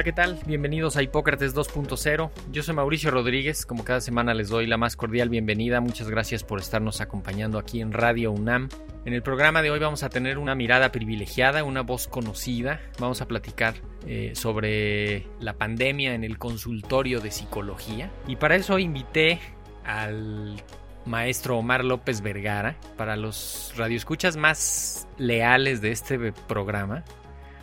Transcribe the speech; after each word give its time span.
Hola, 0.00 0.04
¿qué 0.06 0.12
tal? 0.14 0.38
Bienvenidos 0.46 0.96
a 0.96 1.02
Hipócrates 1.02 1.54
2.0. 1.54 2.30
Yo 2.50 2.62
soy 2.62 2.74
Mauricio 2.74 3.10
Rodríguez. 3.10 3.66
Como 3.66 3.84
cada 3.84 4.00
semana 4.00 4.32
les 4.32 4.48
doy 4.48 4.66
la 4.66 4.78
más 4.78 4.96
cordial 4.96 5.28
bienvenida. 5.28 5.82
Muchas 5.82 6.08
gracias 6.08 6.42
por 6.42 6.58
estarnos 6.58 7.02
acompañando 7.02 7.58
aquí 7.58 7.82
en 7.82 7.92
Radio 7.92 8.32
UNAM. 8.32 8.70
En 9.04 9.12
el 9.12 9.22
programa 9.22 9.60
de 9.60 9.70
hoy 9.70 9.78
vamos 9.78 10.02
a 10.02 10.08
tener 10.08 10.38
una 10.38 10.54
mirada 10.54 10.90
privilegiada, 10.90 11.64
una 11.64 11.82
voz 11.82 12.08
conocida. 12.08 12.80
Vamos 12.98 13.20
a 13.20 13.28
platicar 13.28 13.74
eh, 14.06 14.32
sobre 14.34 15.26
la 15.38 15.58
pandemia 15.58 16.14
en 16.14 16.24
el 16.24 16.38
consultorio 16.38 17.20
de 17.20 17.30
psicología. 17.30 18.10
Y 18.26 18.36
para 18.36 18.56
eso 18.56 18.78
invité 18.78 19.38
al 19.84 20.62
maestro 21.04 21.58
Omar 21.58 21.84
López 21.84 22.22
Vergara. 22.22 22.76
Para 22.96 23.16
los 23.16 23.74
radioescuchas 23.76 24.38
más 24.38 25.06
leales 25.18 25.82
de 25.82 25.92
este 25.92 26.32
programa, 26.32 27.04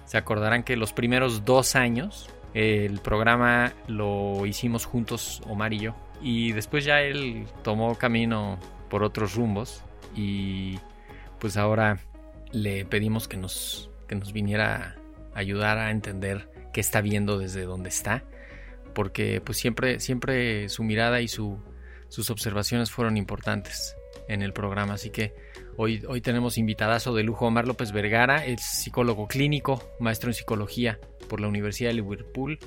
se 0.08 0.18
acordarán 0.18 0.64
que 0.64 0.78
los 0.78 0.94
primeros 0.94 1.46
dos 1.46 1.76
años 1.76 2.30
el 2.54 3.00
programa 3.02 3.74
lo 3.88 4.46
hicimos 4.46 4.86
juntos 4.86 5.42
Omar 5.48 5.74
y 5.74 5.80
yo. 5.80 5.96
Y 6.22 6.54
después 6.54 6.86
ya 6.86 7.02
él 7.02 7.46
tomó 7.62 7.96
camino 7.96 8.58
por 8.90 9.04
otros 9.04 9.36
rumbos 9.36 9.84
y 10.16 10.80
pues 11.40 11.58
ahora 11.58 12.00
le 12.52 12.86
pedimos 12.86 13.28
que 13.28 13.38
nos, 13.38 13.92
que 14.08 14.16
nos 14.16 14.34
viniera 14.34 14.96
a 15.36 15.40
ayudar 15.40 15.78
a 15.78 15.92
entender 15.92 16.50
qué 16.74 16.80
está 16.80 17.02
viendo 17.02 17.38
desde 17.38 17.64
donde 17.64 17.90
está. 17.90 18.24
Porque 18.96 19.42
pues 19.42 19.60
siempre, 19.60 20.00
siempre 20.00 20.70
su 20.70 20.84
mirada 20.84 21.22
y 21.22 21.28
su, 21.28 21.60
sus 22.08 22.32
observaciones 22.32 22.90
fueron 22.90 23.18
importantes 23.18 23.96
en 24.28 24.42
el 24.42 24.54
programa. 24.54 24.94
Así 24.94 25.10
que 25.10 25.34
Hoy, 25.80 26.04
hoy 26.08 26.22
tenemos 26.22 26.58
invitadazo 26.58 27.14
de 27.14 27.22
lujo 27.22 27.46
Omar 27.46 27.68
López 27.68 27.92
Vergara, 27.92 28.44
es 28.44 28.62
psicólogo 28.64 29.28
clínico, 29.28 29.94
maestro 30.00 30.32
en 30.32 30.34
psicología 30.34 31.00
por 31.30 31.40
la 31.40 31.48
Universidad 31.48 31.92
de 31.92 31.98
Liverpool 31.98 32.58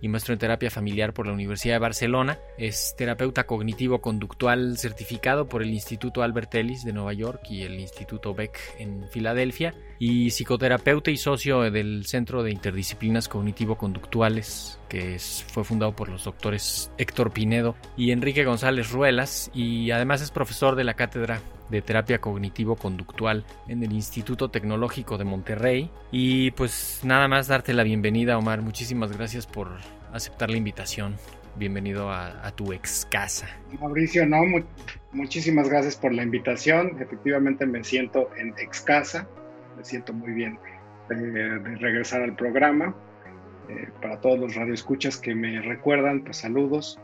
y 0.00 0.08
maestro 0.08 0.32
en 0.32 0.38
terapia 0.38 0.70
familiar 0.70 1.12
por 1.12 1.26
la 1.26 1.32
Universidad 1.32 1.74
de 1.76 1.80
Barcelona. 1.80 2.38
Es 2.58 2.94
terapeuta 2.96 3.46
cognitivo-conductual 3.46 4.78
certificado 4.78 5.48
por 5.48 5.62
el 5.62 5.70
Instituto 5.70 6.22
Albert 6.22 6.54
Ellis 6.54 6.84
de 6.84 6.92
Nueva 6.92 7.12
York 7.12 7.42
y 7.50 7.62
el 7.62 7.80
Instituto 7.80 8.34
Beck 8.34 8.58
en 8.78 9.08
Filadelfia 9.10 9.74
y 9.98 10.30
psicoterapeuta 10.30 11.10
y 11.10 11.16
socio 11.16 11.70
del 11.70 12.06
Centro 12.06 12.42
de 12.42 12.50
Interdisciplinas 12.50 13.28
Cognitivo-Conductuales 13.28 14.78
que 14.88 15.18
fue 15.18 15.64
fundado 15.64 15.96
por 15.96 16.08
los 16.08 16.24
doctores 16.24 16.90
Héctor 16.98 17.32
Pinedo 17.32 17.74
y 17.96 18.10
Enrique 18.10 18.44
González 18.44 18.90
Ruelas 18.90 19.50
y 19.54 19.90
además 19.90 20.20
es 20.20 20.30
profesor 20.30 20.76
de 20.76 20.84
la 20.84 20.94
cátedra 20.94 21.40
de 21.70 21.82
terapia 21.82 22.20
cognitivo-conductual 22.20 23.44
en 23.68 23.82
el 23.82 23.92
Instituto 23.92 24.50
Tecnológico 24.50 25.18
de 25.18 25.24
Monterrey. 25.24 25.90
Y 26.10 26.50
pues 26.52 27.00
nada 27.04 27.28
más 27.28 27.48
darte 27.48 27.72
la 27.72 27.82
bienvenida, 27.82 28.38
Omar. 28.38 28.62
Muchísimas 28.62 29.16
gracias 29.16 29.46
por 29.46 29.68
aceptar 30.12 30.50
la 30.50 30.56
invitación. 30.56 31.16
Bienvenido 31.56 32.10
a, 32.10 32.50
tu 32.56 32.72
ex 32.72 33.06
casa. 33.10 33.48
Mauricio, 33.80 34.26
no, 34.26 34.38
muchísimas 35.12 35.68
gracias 35.68 35.94
por 35.96 36.12
la 36.12 36.22
invitación. 36.22 36.96
Efectivamente 37.00 37.64
me 37.64 37.84
siento 37.84 38.28
en 38.36 38.54
ex 38.58 38.80
casa, 38.80 39.28
me 39.76 39.84
siento 39.84 40.12
muy 40.12 40.32
bien 40.32 40.58
de 41.08 41.76
regresar 41.76 42.22
al 42.22 42.34
programa. 42.34 42.94
Eh, 43.68 43.88
para 44.02 44.20
todos 44.20 44.38
los 44.38 44.54
radioescuchas 44.54 45.16
que 45.16 45.34
me 45.34 45.60
recuerdan, 45.62 46.22
pues 46.22 46.38
saludos. 46.38 46.98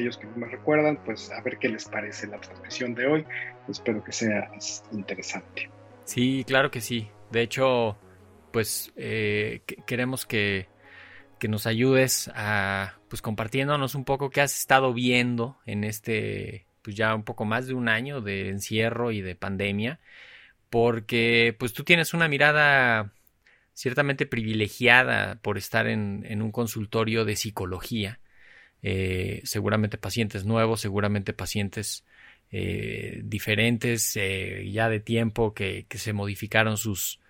Aquellos 0.00 0.16
que 0.16 0.26
no 0.26 0.36
me 0.36 0.46
recuerdan, 0.46 0.98
pues 1.04 1.30
a 1.30 1.42
ver 1.42 1.58
qué 1.58 1.68
les 1.68 1.84
parece 1.84 2.26
la 2.26 2.40
transmisión 2.40 2.94
de 2.94 3.06
hoy. 3.06 3.26
Espero 3.68 4.02
que 4.02 4.12
sea 4.12 4.50
interesante. 4.92 5.70
Sí, 6.04 6.44
claro 6.46 6.70
que 6.70 6.80
sí. 6.80 7.08
De 7.30 7.42
hecho, 7.42 7.98
pues 8.50 8.92
eh, 8.96 9.62
queremos 9.86 10.24
que, 10.24 10.68
que, 11.38 11.48
nos 11.48 11.66
ayudes 11.66 12.30
a, 12.34 12.94
pues 13.08 13.20
compartiéndonos 13.20 13.94
un 13.94 14.04
poco 14.04 14.30
qué 14.30 14.40
has 14.40 14.58
estado 14.58 14.94
viendo 14.94 15.58
en 15.66 15.84
este, 15.84 16.66
pues 16.82 16.96
ya 16.96 17.14
un 17.14 17.22
poco 17.22 17.44
más 17.44 17.66
de 17.66 17.74
un 17.74 17.88
año 17.88 18.22
de 18.22 18.48
encierro 18.48 19.12
y 19.12 19.20
de 19.20 19.36
pandemia, 19.36 20.00
porque 20.70 21.54
pues 21.58 21.74
tú 21.74 21.84
tienes 21.84 22.14
una 22.14 22.26
mirada 22.26 23.12
ciertamente 23.74 24.26
privilegiada 24.26 25.38
por 25.42 25.58
estar 25.58 25.86
en, 25.86 26.24
en 26.26 26.40
un 26.40 26.52
consultorio 26.52 27.24
de 27.26 27.36
psicología. 27.36 28.18
Eh, 28.82 29.42
seguramente 29.44 29.98
pacientes 29.98 30.44
nuevos, 30.44 30.80
seguramente 30.80 31.32
pacientes 31.32 32.04
eh, 32.50 33.20
diferentes, 33.24 34.16
eh, 34.16 34.68
ya 34.72 34.88
de 34.88 35.00
tiempo 35.00 35.54
que, 35.54 35.86
que, 35.88 35.98
se 35.98 36.12
modificaron 36.12 36.76
sus, 36.76 37.20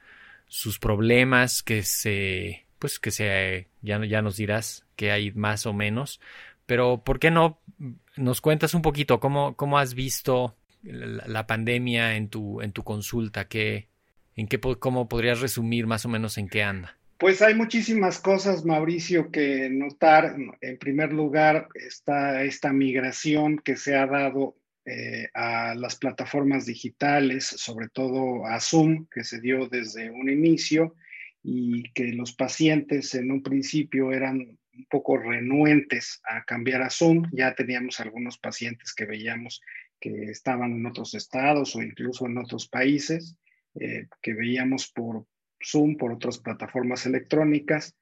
sus 0.46 0.78
problemas, 0.78 1.62
que 1.62 1.82
se, 1.82 2.66
pues 2.78 2.98
que 3.00 3.10
se, 3.10 3.68
ya, 3.82 4.04
ya 4.04 4.22
nos 4.22 4.36
dirás 4.36 4.86
que 4.96 5.10
hay 5.10 5.32
más 5.32 5.66
o 5.66 5.72
menos, 5.72 6.20
pero 6.66 7.02
¿por 7.04 7.18
qué 7.18 7.30
no 7.30 7.60
nos 8.16 8.40
cuentas 8.40 8.74
un 8.74 8.82
poquito 8.82 9.18
cómo, 9.18 9.56
cómo 9.56 9.78
has 9.78 9.94
visto 9.94 10.56
la, 10.82 11.24
la 11.26 11.46
pandemia 11.46 12.16
en 12.16 12.28
tu, 12.28 12.62
en 12.62 12.72
tu 12.72 12.84
consulta? 12.84 13.48
¿Qué, 13.48 13.88
en 14.36 14.46
qué, 14.46 14.60
¿Cómo 14.60 15.08
podrías 15.08 15.40
resumir 15.40 15.86
más 15.86 16.04
o 16.04 16.08
menos 16.08 16.38
en 16.38 16.48
qué 16.48 16.62
anda? 16.62 16.99
Pues 17.20 17.42
hay 17.42 17.54
muchísimas 17.54 18.18
cosas, 18.18 18.64
Mauricio, 18.64 19.30
que 19.30 19.68
notar. 19.68 20.36
En 20.62 20.78
primer 20.78 21.12
lugar, 21.12 21.68
está 21.74 22.44
esta 22.44 22.72
migración 22.72 23.58
que 23.58 23.76
se 23.76 23.94
ha 23.94 24.06
dado 24.06 24.56
eh, 24.86 25.28
a 25.34 25.74
las 25.74 25.96
plataformas 25.96 26.64
digitales, 26.64 27.44
sobre 27.44 27.90
todo 27.90 28.46
a 28.46 28.58
Zoom, 28.58 29.06
que 29.10 29.22
se 29.22 29.38
dio 29.38 29.68
desde 29.68 30.10
un 30.10 30.30
inicio 30.30 30.96
y 31.42 31.92
que 31.92 32.04
los 32.04 32.32
pacientes 32.32 33.14
en 33.14 33.30
un 33.30 33.42
principio 33.42 34.12
eran 34.12 34.38
un 34.72 34.86
poco 34.88 35.18
renuentes 35.18 36.22
a 36.24 36.42
cambiar 36.44 36.80
a 36.80 36.88
Zoom. 36.88 37.24
Ya 37.32 37.54
teníamos 37.54 38.00
algunos 38.00 38.38
pacientes 38.38 38.94
que 38.94 39.04
veíamos 39.04 39.60
que 40.00 40.30
estaban 40.30 40.72
en 40.72 40.86
otros 40.86 41.12
estados 41.12 41.76
o 41.76 41.82
incluso 41.82 42.24
en 42.24 42.38
otros 42.38 42.66
países, 42.66 43.36
eh, 43.74 44.06
que 44.22 44.32
veíamos 44.32 44.90
por 44.90 45.26
Zoom, 45.64 45.96
por 45.96 46.12
otras 46.12 46.38
plataformas 46.38 47.06
electrónicas 47.06 47.94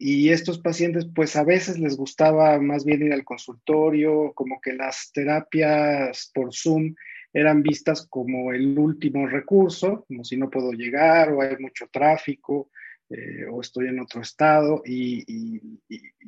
y 0.00 0.30
estos 0.30 0.60
pacientes, 0.60 1.08
pues 1.12 1.34
a 1.34 1.42
veces 1.42 1.76
les 1.78 1.96
gustaba 1.96 2.60
más 2.60 2.84
bien 2.84 3.02
ir 3.02 3.12
al 3.12 3.24
consultorio, 3.24 4.32
como 4.32 4.60
que 4.60 4.72
las 4.72 5.10
terapias 5.12 6.30
por 6.32 6.54
Zoom 6.54 6.94
eran 7.32 7.62
vistas 7.62 8.06
como 8.08 8.52
el 8.52 8.78
último 8.78 9.26
recurso, 9.26 10.04
como 10.06 10.24
si 10.24 10.36
no 10.36 10.50
puedo 10.50 10.70
llegar 10.70 11.32
o 11.32 11.42
hay 11.42 11.56
mucho 11.58 11.88
tráfico 11.88 12.70
eh, 13.10 13.46
o 13.50 13.60
estoy 13.60 13.88
en 13.88 13.98
otro 13.98 14.20
estado. 14.22 14.82
Y, 14.86 15.80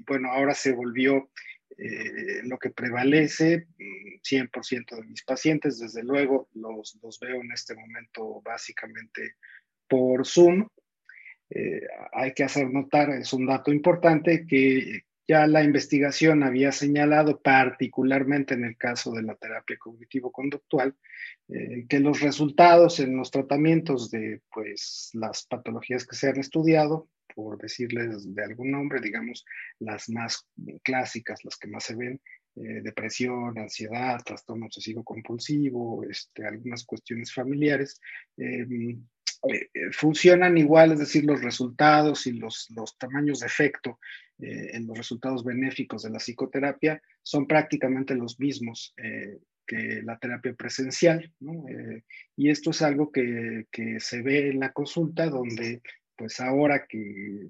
bueno, 0.05 0.33
ahora 0.33 0.53
se 0.53 0.73
volvió 0.73 1.31
eh, 1.79 2.41
lo 2.43 2.59
que 2.59 2.71
prevalece, 2.71 3.69
100% 3.79 4.97
de 4.97 5.07
mis 5.07 5.23
pacientes, 5.23 5.79
desde 5.79 6.03
luego 6.03 6.49
los, 6.55 6.99
los 7.01 7.21
veo 7.21 7.41
en 7.41 7.53
este 7.53 7.77
momento 7.77 8.43
básicamente 8.43 9.37
por 9.91 10.27
Zoom 10.27 10.67
eh, 11.51 11.83
hay 12.13 12.33
que 12.33 12.45
hacer 12.45 12.71
notar, 12.71 13.11
es 13.11 13.33
un 13.33 13.47
dato 13.47 13.73
importante, 13.73 14.47
que 14.47 15.03
ya 15.27 15.47
la 15.47 15.63
investigación 15.63 16.43
había 16.43 16.73
señalado, 16.73 17.41
particularmente 17.41 18.55
en 18.55 18.65
el 18.65 18.77
caso 18.77 19.13
de 19.13 19.23
la 19.23 19.35
terapia 19.35 19.77
cognitivo-conductual, 19.79 20.97
eh, 21.49 21.87
que 21.89 22.01
los 22.01 22.21
resultados 22.21 23.01
en 23.01 23.17
los 23.17 23.31
tratamientos 23.31 24.11
de 24.11 24.41
pues, 24.53 25.11
las 25.15 25.47
patologías 25.47 26.07
que 26.07 26.17
se 26.17 26.29
han 26.29 26.39
estudiado, 26.39 27.09
por 27.35 27.59
decirles 27.59 28.33
de 28.35 28.45
algún 28.45 28.71
nombre, 28.71 29.01
digamos, 29.01 29.45
las 29.79 30.09
más 30.09 30.47
clásicas, 30.83 31.45
las 31.45 31.57
que 31.57 31.69
más 31.69 31.85
se 31.85 31.97
ven, 31.97 32.21
eh, 32.57 32.81
depresión, 32.83 33.57
ansiedad, 33.59 34.21
trastorno 34.25 34.67
obsesivo 34.67 35.05
compulsivo, 35.05 36.03
este, 36.03 36.45
algunas 36.45 36.85
cuestiones 36.85 37.33
familiares, 37.33 38.01
eh, 38.37 38.67
funcionan 39.93 40.59
igual, 40.59 40.93
es 40.93 40.99
decir, 40.99 41.25
los 41.25 41.43
resultados 41.43 42.27
y 42.27 42.33
los, 42.33 42.69
los 42.71 42.99
tamaños 42.99 43.41
de 43.41 43.47
efecto 43.47 43.99
en 44.39 44.87
los 44.87 44.97
resultados 44.97 45.45
benéficos 45.45 46.03
de 46.03 46.11
la 46.11 46.19
psicoterapia 46.19 47.03
son 47.23 47.47
prácticamente 47.47 48.15
los 48.15 48.39
mismos 48.39 48.95
que 49.67 50.03
la 50.03 50.19
terapia 50.19 50.53
presencial. 50.55 51.33
y 52.37 52.51
esto 52.51 52.71
es 52.71 52.83
algo 52.83 53.11
que, 53.13 53.67
que, 53.71 54.01
se 54.01 54.23
ve 54.23 54.51
en 54.51 54.61
la 54.61 54.73
consulta, 54.73 55.27
donde 55.27 55.81
pues 56.17 56.41
ahora 56.41 56.87
que 56.87 57.49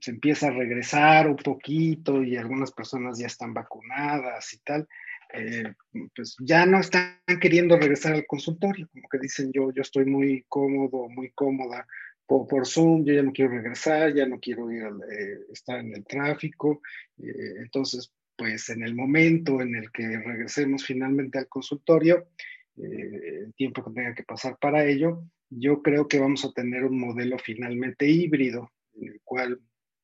se 0.00 0.10
empieza 0.10 0.48
a 0.48 0.52
regresar 0.52 1.28
un 1.28 1.36
poquito 1.36 2.22
y 2.22 2.36
algunas 2.36 2.72
personas 2.72 3.18
ya 3.18 3.26
están 3.26 3.54
vacunadas 3.54 4.52
y 4.54 4.58
tal, 4.58 4.88
eh, 5.36 5.74
pues 6.14 6.36
ya 6.40 6.64
no 6.66 6.80
están 6.80 7.18
queriendo 7.40 7.76
regresar 7.76 8.14
al 8.14 8.26
consultorio, 8.26 8.88
como 8.92 9.08
que 9.08 9.18
dicen 9.18 9.50
yo, 9.52 9.72
yo 9.72 9.82
estoy 9.82 10.04
muy 10.04 10.44
cómodo, 10.48 11.08
muy 11.08 11.30
cómoda 11.30 11.86
por, 12.26 12.66
Zoom, 12.66 13.04
yo 13.04 13.12
ya 13.12 13.22
no 13.22 13.32
quiero 13.32 13.50
regresar, 13.50 14.14
ya 14.14 14.26
no 14.26 14.40
quiero 14.40 14.70
ir 14.70 14.84
eh, 14.84 15.38
estar 15.52 15.78
en 15.80 15.94
el 15.94 16.04
tráfico, 16.04 16.80
eh, 17.18 17.56
entonces 17.58 18.12
pues 18.36 18.68
en 18.70 18.82
el 18.82 18.94
momento 18.94 19.60
en 19.60 19.74
el 19.74 19.90
que 19.90 20.06
regresemos 20.18 20.84
finalmente 20.84 21.38
al 21.38 21.48
consultorio, 21.48 22.28
el 22.76 23.54
tiempo 23.54 23.84
que 23.84 23.92
tenga 23.92 24.14
que 24.14 24.24
pasar 24.24 24.58
para 24.60 24.84
ello, 24.84 25.22
yo 25.48 25.82
creo 25.82 26.08
que 26.08 26.18
vamos 26.18 26.44
a 26.44 26.52
tener 26.52 26.84
un 26.84 26.98
modelo 26.98 27.38
finalmente 27.38 28.08
híbrido, 28.08 28.72
en 28.94 29.08
el 29.08 29.20
cual 29.22 29.60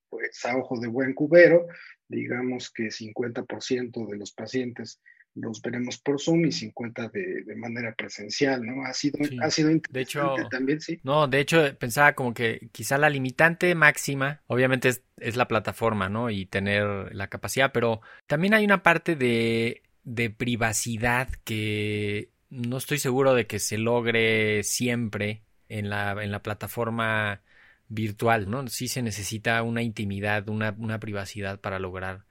pues 0.08 0.44
a 0.44 0.56
ojo 0.56 0.78
de 0.78 0.88
buen 0.88 1.14
cubero, 1.14 1.66
digamos 2.08 2.70
que 2.70 2.90
50% 2.90 4.06
de 4.08 4.16
los 4.16 4.32
pacientes 4.32 5.00
los 5.34 5.62
veremos 5.62 5.98
por 5.98 6.20
Zoom 6.20 6.46
y 6.46 6.52
50 6.52 7.08
de, 7.08 7.42
de 7.44 7.56
manera 7.56 7.94
presencial, 7.94 8.64
¿no? 8.64 8.84
Ha 8.84 8.92
sido, 8.92 9.18
ha 9.42 9.50
sido 9.50 9.70
interesante 9.70 9.92
de 9.92 10.02
hecho, 10.02 10.48
también, 10.50 10.80
sí. 10.80 11.00
No, 11.02 11.28
de 11.28 11.40
hecho 11.40 11.76
pensaba 11.78 12.14
como 12.14 12.34
que 12.34 12.68
quizá 12.72 12.98
la 12.98 13.10
limitante 13.10 13.74
máxima, 13.74 14.42
obviamente 14.46 14.88
es, 14.88 15.02
es, 15.18 15.36
la 15.36 15.48
plataforma, 15.48 16.08
¿no? 16.08 16.30
Y 16.30 16.46
tener 16.46 17.14
la 17.14 17.28
capacidad, 17.28 17.72
pero 17.72 18.00
también 18.26 18.54
hay 18.54 18.64
una 18.64 18.82
parte 18.82 19.16
de, 19.16 19.82
de 20.02 20.30
privacidad 20.30 21.28
que 21.44 22.30
no 22.48 22.78
estoy 22.78 22.98
seguro 22.98 23.34
de 23.34 23.46
que 23.46 23.60
se 23.60 23.78
logre 23.78 24.62
siempre 24.64 25.42
en 25.68 25.88
la, 25.88 26.22
en 26.22 26.32
la 26.32 26.42
plataforma 26.42 27.42
virtual, 27.88 28.50
¿no? 28.50 28.66
Sí 28.68 28.88
se 28.88 29.02
necesita 29.02 29.62
una 29.62 29.82
intimidad, 29.82 30.48
una, 30.48 30.74
una 30.78 30.98
privacidad 30.98 31.60
para 31.60 31.78
lograr 31.78 32.24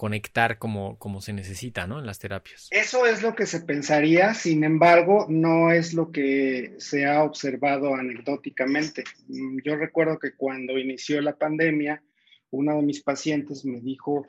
conectar 0.00 0.56
como, 0.56 0.98
como 0.98 1.20
se 1.20 1.34
necesita, 1.34 1.86
¿no? 1.86 1.98
En 1.98 2.06
las 2.06 2.18
terapias. 2.18 2.68
Eso 2.70 3.04
es 3.04 3.22
lo 3.22 3.34
que 3.34 3.44
se 3.44 3.60
pensaría, 3.60 4.32
sin 4.32 4.64
embargo, 4.64 5.26
no 5.28 5.72
es 5.72 5.92
lo 5.92 6.10
que 6.10 6.74
se 6.78 7.04
ha 7.04 7.22
observado 7.22 7.94
anecdóticamente. 7.94 9.04
Mm, 9.28 9.58
yo 9.62 9.76
recuerdo 9.76 10.18
que 10.18 10.32
cuando 10.32 10.78
inició 10.78 11.20
la 11.20 11.36
pandemia, 11.36 12.02
una 12.50 12.76
de 12.76 12.82
mis 12.82 13.02
pacientes 13.02 13.66
me 13.66 13.82
dijo, 13.82 14.24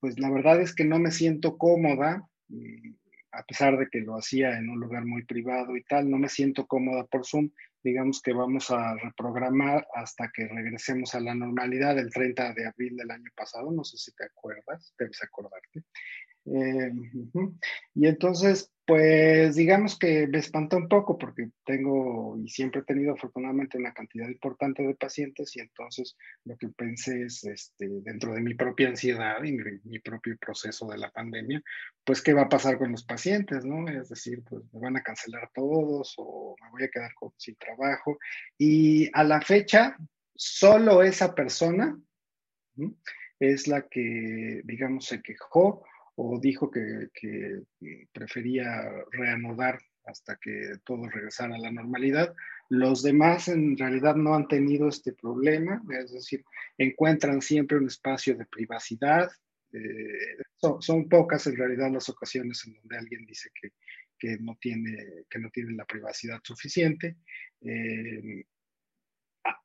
pues 0.00 0.18
la 0.18 0.28
verdad 0.28 0.60
es 0.60 0.74
que 0.74 0.84
no 0.84 0.98
me 0.98 1.12
siento 1.12 1.56
cómoda, 1.56 2.28
mm, 2.48 2.90
a 3.30 3.44
pesar 3.44 3.78
de 3.78 3.86
que 3.88 4.00
lo 4.00 4.16
hacía 4.16 4.58
en 4.58 4.68
un 4.68 4.80
lugar 4.80 5.04
muy 5.04 5.22
privado 5.22 5.76
y 5.76 5.84
tal, 5.84 6.10
no 6.10 6.18
me 6.18 6.28
siento 6.28 6.66
cómoda 6.66 7.04
por 7.04 7.24
Zoom 7.24 7.50
digamos 7.86 8.20
que 8.20 8.32
vamos 8.32 8.68
a 8.72 8.96
reprogramar 8.96 9.86
hasta 9.94 10.28
que 10.34 10.48
regresemos 10.48 11.14
a 11.14 11.20
la 11.20 11.36
normalidad 11.36 11.96
el 11.96 12.10
30 12.10 12.52
de 12.54 12.66
abril 12.66 12.96
del 12.96 13.12
año 13.12 13.30
pasado, 13.36 13.70
no 13.70 13.84
sé 13.84 13.96
si 13.96 14.12
te 14.12 14.24
acuerdas, 14.24 14.92
debes 14.98 15.22
acordarte. 15.22 15.84
Eh, 16.46 16.92
y 17.94 18.06
entonces, 18.06 18.70
pues 18.86 19.56
digamos 19.56 19.98
que 19.98 20.28
me 20.28 20.38
espanta 20.38 20.76
un 20.76 20.88
poco 20.88 21.18
porque 21.18 21.50
tengo 21.64 22.38
y 22.38 22.48
siempre 22.48 22.82
he 22.82 22.84
tenido 22.84 23.14
afortunadamente 23.14 23.78
una 23.78 23.92
cantidad 23.92 24.28
importante 24.28 24.84
de 24.84 24.94
pacientes 24.94 25.56
y 25.56 25.60
entonces 25.60 26.16
lo 26.44 26.56
que 26.56 26.68
pensé 26.68 27.24
es, 27.24 27.42
este, 27.44 27.88
dentro 27.88 28.32
de 28.32 28.42
mi 28.42 28.54
propia 28.54 28.88
ansiedad 28.88 29.42
y 29.42 29.52
mi, 29.84 29.98
propio 29.98 30.36
proceso 30.38 30.86
de 30.86 30.98
la 30.98 31.10
pandemia, 31.10 31.60
pues 32.04 32.22
qué 32.22 32.32
va 32.32 32.42
a 32.42 32.48
pasar 32.48 32.78
con 32.78 32.92
los 32.92 33.04
pacientes, 33.04 33.64
¿no? 33.64 33.88
Es 33.88 34.08
decir, 34.08 34.44
pues 34.48 34.62
me 34.72 34.80
van 34.80 34.96
a 34.96 35.02
cancelar 35.02 35.50
todos 35.52 36.14
o 36.18 36.54
me 36.62 36.70
voy 36.70 36.84
a 36.84 36.90
quedar 36.90 37.10
sin 37.36 37.56
trabajo. 37.56 38.18
Y 38.56 39.10
a 39.14 39.24
la 39.24 39.40
fecha, 39.40 39.96
solo 40.34 41.02
esa 41.02 41.34
persona 41.34 41.98
es 43.40 43.66
la 43.66 43.82
que, 43.88 44.60
digamos, 44.64 45.06
se 45.06 45.20
quejó 45.22 45.84
o 46.16 46.40
dijo 46.40 46.70
que, 46.70 47.10
prefería 48.12 48.66
reanudar 49.12 49.78
hasta 50.04 50.36
que 50.36 50.76
todo 50.84 51.08
regresara 51.08 51.56
a 51.56 51.58
la 51.58 51.70
normalidad. 51.70 52.34
Los 52.68 53.02
demás 53.02 53.48
en 53.48 53.76
realidad 53.76 54.16
no 54.16 54.34
han 54.34 54.48
tenido 54.48 54.88
este 54.88 55.12
problema, 55.12 55.82
es 55.90 56.12
decir, 56.12 56.44
encuentran 56.78 57.42
siempre 57.42 57.76
un 57.76 57.86
espacio 57.86 58.34
de 58.36 58.46
privacidad. 58.46 59.30
Eh, 59.72 60.38
son, 60.80 61.08
pocas 61.08 61.46
en 61.48 61.56
realidad 61.56 61.90
las 61.92 62.08
ocasiones 62.08 62.62
en 62.66 62.74
donde 62.74 62.96
alguien 62.96 63.26
dice 63.26 63.50
que, 64.18 64.38
no, 64.38 64.56
tiene, 64.60 65.24
que 65.28 65.38
no 65.38 65.50
tiene 65.50 65.74
la 65.74 65.84
privacidad 65.84 66.40
suficiente. 66.42 67.16
Eh, 67.60 68.44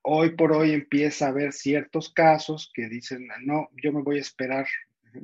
hoy 0.01 0.35
por 0.35 0.51
hoy 0.51 0.71
empieza 0.71 1.27
a 1.27 1.29
haber 1.29 1.53
ciertos 1.53 2.11
casos 2.13 2.71
que 2.73 2.89
dicen, 2.89 3.27
no, 3.45 3.69
yo 3.81 3.93
me 3.93 4.01
voy 4.01 4.17
a 4.17 4.21
esperar 4.21 4.67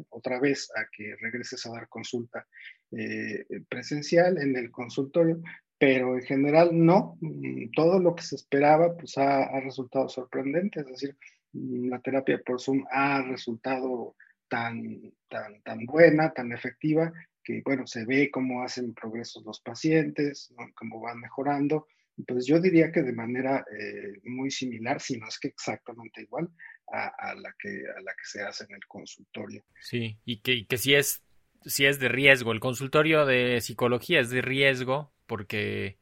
otra 0.09 0.39
vez 0.39 0.69
a 0.75 0.87
que 0.91 1.15
regreses 1.19 1.65
a 1.65 1.71
dar 1.71 1.87
consulta 1.87 2.47
eh, 2.91 3.45
presencial 3.69 4.37
en 4.37 4.55
el 4.55 4.71
consultorio, 4.71 5.41
pero 5.77 6.15
en 6.15 6.23
general 6.23 6.69
no, 6.73 7.17
mm, 7.21 7.71
todo 7.75 7.99
lo 7.99 8.15
que 8.15 8.23
se 8.23 8.35
esperaba 8.35 8.95
pues 8.95 9.17
ha, 9.17 9.59
resultado 9.59 10.09
sorprendente, 10.09 10.81
es 10.81 10.87
decir, 10.87 11.17
mm, 11.53 11.89
la 11.89 11.99
terapia 11.99 12.41
por 12.45 12.59
Zoom 12.59 12.83
ha 12.91 13.21
resultado 13.23 14.15
tan, 14.47 15.01
tan, 15.29 15.61
tan 15.63 15.85
buena, 15.85 16.33
tan 16.33 16.51
efectiva, 16.51 17.11
que 17.43 17.61
bueno, 17.63 17.87
se 17.87 18.05
ve 18.05 18.29
cómo 18.31 18.63
hacen 18.63 18.93
progresos 18.93 19.43
los 19.45 19.61
pacientes, 19.61 20.53
cómo 20.75 20.99
van 20.99 21.19
mejorando. 21.19 21.87
Pues 22.27 22.45
yo 22.47 22.59
diría 22.59 22.91
que 22.91 23.03
de 23.03 23.13
manera 23.13 23.63
eh, 23.79 24.19
muy 24.23 24.49
similar, 24.49 24.99
si 24.99 25.17
no 25.17 25.27
es 25.27 25.39
que 25.39 25.49
exactamente 25.49 26.23
igual, 26.23 26.49
a, 26.91 27.35
la 27.35 27.53
que, 27.59 27.83
a 27.95 28.01
la 28.01 28.13
que 28.13 28.23
se 28.23 28.41
hace 28.41 28.63
en 28.65 28.75
el 28.75 28.85
consultorio. 28.87 29.63
Sí, 29.81 30.17
y 30.25 30.39
que, 30.39 30.65
que 30.65 30.77
si 30.77 30.95
es, 30.95 31.21
si 31.65 31.85
es 31.85 31.99
de 31.99 32.09
riesgo, 32.09 32.51
el 32.51 32.59
consultorio 32.59 33.25
de 33.25 33.59
psicología 33.61 34.19
es 34.19 34.29
de 34.29 34.41
riesgo 34.41 35.11
porque 35.25 35.97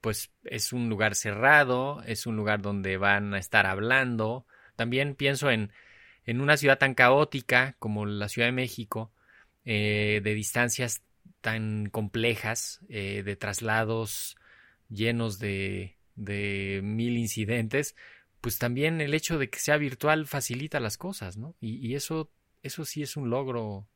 pues 0.00 0.32
es 0.44 0.72
un 0.72 0.88
lugar 0.88 1.14
cerrado, 1.14 2.02
es 2.06 2.26
un 2.26 2.36
lugar 2.36 2.62
donde 2.62 2.96
van 2.96 3.34
a 3.34 3.38
estar 3.38 3.66
hablando. 3.66 4.46
También 4.76 5.14
pienso 5.14 5.50
en, 5.50 5.72
en 6.24 6.40
una 6.40 6.56
ciudad 6.56 6.78
tan 6.78 6.94
caótica 6.94 7.76
como 7.78 8.06
la 8.06 8.28
Ciudad 8.28 8.48
de 8.48 8.52
México, 8.52 9.12
eh, 9.64 10.20
de 10.22 10.34
distancias 10.34 11.02
tan 11.40 11.90
complejas, 11.90 12.80
eh, 12.88 13.22
de 13.22 13.36
traslados 13.36 14.36
llenos 14.88 15.38
de, 15.38 15.96
de 16.14 16.80
mil 16.82 17.16
incidentes, 17.16 17.94
pues 18.40 18.58
también 18.58 19.00
el 19.00 19.14
hecho 19.14 19.38
de 19.38 19.50
que 19.50 19.58
sea 19.58 19.76
virtual 19.76 20.26
facilita 20.26 20.80
las 20.80 20.96
cosas, 20.96 21.36
¿no? 21.36 21.54
Y, 21.60 21.94
eso, 21.94 22.30
eso 22.62 22.84
sí 22.84 23.02
es 23.02 23.16
un 23.16 23.30
logro 23.30 23.88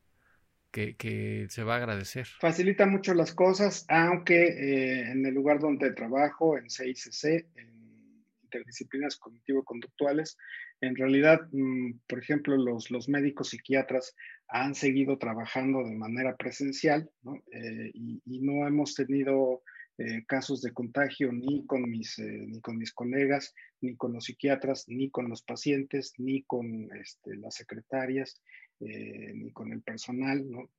que, 0.71 1.47
se 1.49 1.63
va 1.63 1.75
a 1.75 1.77
agradecer. 1.77 2.27
Facilita 2.39 2.85
mucho 2.85 3.13
las 3.13 3.33
cosas, 3.33 3.85
aunque 3.87 4.47
eh, 4.47 5.11
en 5.11 5.25
el 5.25 5.33
lugar 5.33 5.59
donde 5.59 5.93
trabajo, 5.93 6.57
en 6.57 6.69
CICC, 6.69 7.47
en 7.55 8.23
interdisciplinas 8.43 9.17
cognitivo-conductuales, 9.17 10.37
en 10.81 10.95
realidad, 10.95 11.47
mm, 11.51 11.99
por 12.07 12.19
ejemplo, 12.19 12.57
los, 12.57 12.91
los 12.91 13.07
médicos 13.07 13.49
psiquiatras 13.49 14.15
han 14.47 14.75
seguido 14.75 15.17
trabajando 15.17 15.83
de 15.83 15.95
manera 15.95 16.35
presencial, 16.35 17.09
¿no? 17.23 17.35
Eh, 17.51 17.91
y, 17.93 18.21
y, 18.25 18.41
no 18.41 18.67
hemos 18.67 18.93
tenido 18.93 19.63
eh, 19.97 20.25
casos 20.27 20.61
de 20.61 20.73
contagio 20.73 21.31
ni 21.31 21.65
con, 21.65 21.89
mis, 21.89 22.19
eh, 22.19 22.45
ni 22.47 22.59
con 22.59 22.77
mis 22.77 22.91
colegas, 22.91 23.53
ni 23.79 23.95
con 23.95 24.11
los 24.11 24.25
psiquiatras, 24.25 24.89
ni 24.89 25.09
con 25.09 25.29
los 25.29 25.41
pacientes, 25.41 26.13
ni 26.17 26.43
con 26.43 26.89
este, 26.97 27.37
las 27.37 27.55
secretarias, 27.55 28.41
eh, 28.81 29.31
ni 29.33 29.53
con 29.53 29.71
el 29.71 29.81
personal. 29.81 30.45
¿no? 30.49 30.69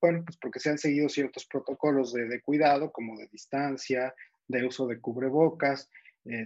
bueno, 0.00 0.24
pues 0.24 0.38
porque 0.38 0.58
se 0.58 0.70
han 0.70 0.78
seguido 0.78 1.10
ciertos 1.10 1.44
protocolos 1.44 2.14
de, 2.14 2.28
de 2.28 2.40
cuidado, 2.40 2.90
como 2.92 3.18
de 3.18 3.26
distancia, 3.26 4.14
de 4.48 4.64
uso 4.64 4.86
de 4.86 5.00
cubrebocas. 5.00 5.90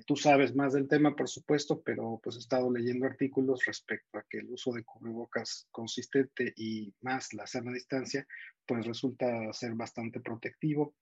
tú 0.05 0.17
sabes 0.17 0.53
más 0.55 0.73
del 0.73 0.89
tema, 0.89 1.15
por 1.15 1.29
supuesto, 1.29 1.81
pero 1.81 2.21
pues 2.23 2.37
he 2.37 2.41
estado 2.41 2.73
leyendo 2.73 3.07
artículos 3.07 3.65
respecto 3.67 4.19
a 4.19 4.25
que 4.29 4.39
el 4.39 4.51
uso 4.51 4.73
de 4.73 4.83
cubrebocas 4.83 5.69
consistente 5.71 6.53
y 6.57 6.93
más 7.03 7.33
la 7.35 7.47
sana 7.47 7.73
distancia, 7.73 8.27
pues 8.67 8.85
resulta 8.85 9.53
ser 9.53 9.75
bastante 9.75 10.19
protectivo. 10.19 10.95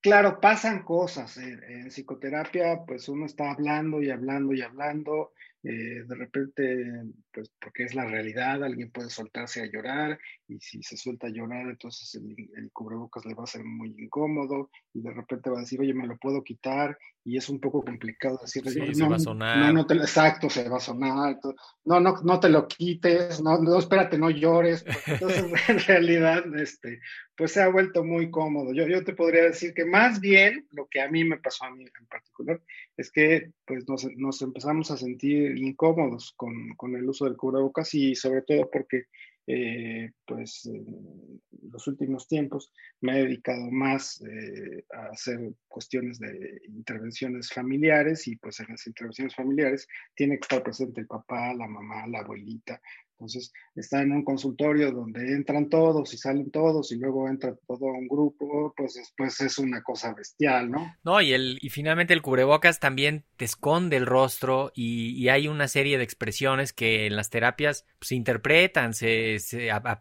Claro, 0.00 0.40
pasan 0.40 0.82
cosas. 0.84 1.36
En, 1.36 1.62
en, 1.64 1.90
psicoterapia, 1.90 2.84
pues 2.86 3.08
uno 3.08 3.26
está 3.26 3.50
hablando 3.50 4.00
y 4.02 4.10
hablando 4.10 4.54
y 4.54 4.62
hablando 4.62 5.32
eh, 5.68 6.04
de 6.06 6.14
repente, 6.14 7.02
pues 7.32 7.50
porque 7.60 7.82
es 7.82 7.94
la 7.96 8.04
realidad, 8.04 8.62
alguien 8.62 8.92
puede 8.92 9.10
soltarse 9.10 9.62
a 9.62 9.66
llorar 9.66 10.16
y 10.46 10.60
si 10.60 10.80
se 10.80 10.96
suelta 10.96 11.26
a 11.26 11.30
llorar, 11.30 11.68
entonces 11.68 12.14
el, 12.14 12.70
cubrebocas 12.72 13.26
le 13.26 13.34
va 13.34 13.42
a 13.42 13.48
ser 13.48 13.64
muy 13.64 13.92
incómodo 13.98 14.70
y 14.94 15.00
de 15.00 15.10
repente 15.10 15.50
va 15.50 15.56
a 15.58 15.62
decir, 15.62 15.80
oye, 15.80 15.92
me 15.92 16.06
lo 16.06 16.18
puedo 16.18 16.44
quitar 16.44 16.96
y 17.24 17.36
es 17.36 17.48
un 17.48 17.58
poco 17.58 17.82
complicado 17.84 18.38
decirle, 18.40 18.70
sí, 18.70 18.78
no, 18.78 18.94
se 18.94 19.08
va 19.08 19.16
a 19.16 19.18
sonar. 19.18 19.74
no, 19.74 19.84
te, 19.84 19.94
exacto, 19.94 20.48
se 20.48 20.68
va 20.68 20.76
a 20.76 20.80
sonar, 20.80 21.40
no, 21.84 21.98
no, 21.98 22.14
no 22.22 22.38
te 22.38 22.48
lo 22.48 22.68
quites, 22.68 23.42
no, 23.42 23.58
no, 23.58 23.76
espérate, 23.76 24.18
no 24.18 24.30
llores. 24.30 24.84
Entonces, 25.04 25.46
en 25.68 25.80
realidad, 25.80 26.44
este, 26.60 27.00
pues 27.36 27.50
se 27.50 27.62
ha 27.62 27.68
vuelto 27.68 28.04
muy 28.04 28.30
cómodo. 28.30 28.72
Yo, 28.72 28.86
yo 28.86 29.02
te 29.02 29.14
podría 29.14 29.42
decir 29.42 29.74
que 29.74 29.84
más 29.84 30.20
bien 30.20 30.68
lo 30.70 30.86
que 30.86 31.00
a 31.00 31.10
mí 31.10 31.24
me 31.24 31.38
pasó 31.38 31.64
a 31.64 31.74
mí 31.74 31.82
en 31.82 32.06
particular 32.06 32.60
es 32.96 33.10
que 33.10 33.52
pues 33.66 33.84
nos, 33.88 34.42
empezamos 34.42 34.90
a 34.90 34.96
sentir 34.96 35.56
incómodos 35.58 36.32
con, 36.36 36.74
con, 36.76 36.96
el 36.96 37.08
uso 37.08 37.26
del 37.26 37.36
cubrebocas 37.36 37.92
y 37.94 38.14
sobre 38.14 38.42
todo 38.42 38.70
porque 38.70 39.04
eh, 39.48 40.10
pues 40.26 40.66
en 40.66 41.40
los 41.70 41.86
últimos 41.86 42.26
tiempos 42.26 42.72
me 43.00 43.12
he 43.12 43.22
dedicado 43.22 43.70
más 43.70 44.20
eh, 44.22 44.84
a 44.92 45.10
hacer 45.10 45.38
cuestiones 45.68 46.18
de 46.18 46.62
intervenciones 46.66 47.52
familiares 47.52 48.26
y 48.26 48.34
pues 48.36 48.58
en 48.58 48.66
las 48.70 48.84
intervenciones 48.88 49.36
familiares 49.36 49.86
tiene 50.16 50.36
que 50.36 50.42
estar 50.42 50.64
presente 50.64 51.00
el 51.00 51.06
papá, 51.06 51.54
la 51.54 51.68
mamá, 51.68 52.08
la 52.08 52.20
abuelita, 52.20 52.80
entonces, 53.18 53.50
está 53.74 54.02
en 54.02 54.12
un 54.12 54.22
consultorio 54.24 54.92
donde 54.92 55.32
entran 55.32 55.70
todos 55.70 56.12
y 56.12 56.18
salen 56.18 56.50
todos 56.50 56.92
y 56.92 56.96
luego 56.96 57.30
entra 57.30 57.56
todo 57.66 57.86
un 57.86 58.06
grupo, 58.06 58.74
pues 58.76 58.94
después 58.94 59.40
es 59.40 59.56
una 59.56 59.82
cosa 59.82 60.12
bestial, 60.12 60.70
¿no? 60.70 60.94
No, 61.02 61.22
y, 61.22 61.32
el, 61.32 61.58
y 61.62 61.70
finalmente 61.70 62.12
el 62.12 62.20
cubrebocas 62.20 62.78
también 62.78 63.24
te 63.38 63.46
esconde 63.46 63.96
el 63.96 64.04
rostro 64.04 64.70
y, 64.74 65.26
hay 65.28 65.48
una 65.48 65.66
serie 65.66 65.96
de 65.96 66.04
expresiones 66.04 66.74
que 66.74 67.06
en 67.06 67.16
las 67.16 67.30
terapias 67.30 67.86
se 68.02 68.14
interpretan, 68.14 68.92
se, 68.92 69.38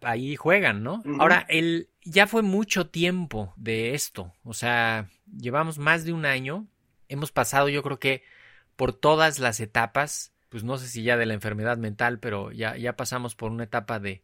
ahí 0.01 0.35
juegan, 0.35 0.83
¿no? 0.83 1.01
Ahora, 1.17 1.45
el, 1.47 1.89
ya 2.03 2.27
fue 2.27 2.41
mucho 2.41 2.89
tiempo 2.89 3.53
de 3.55 3.95
esto, 3.95 4.33
o 4.43 4.53
sea, 4.53 5.09
llevamos 5.25 5.79
más 5.79 6.03
de 6.03 6.11
un 6.11 6.25
año, 6.25 6.67
hemos 7.07 7.31
pasado 7.31 7.69
yo 7.69 7.81
creo 7.81 7.97
que 7.97 8.23
por 8.75 8.91
todas 8.91 9.39
las 9.39 9.61
etapas 9.61 10.34
pues 10.55 10.63
no 10.63 10.77
sé 10.77 10.87
si 10.87 11.03
ya 11.03 11.17
de 11.17 11.25
la 11.25 11.33
enfermedad 11.33 11.77
mental, 11.77 12.17
pero 12.17 12.49
ya, 12.49 12.77
ya 12.77 12.95
pasamos 12.95 13.35
por 13.35 13.51
una 13.51 13.65
etapa 13.65 13.99
de 13.99 14.23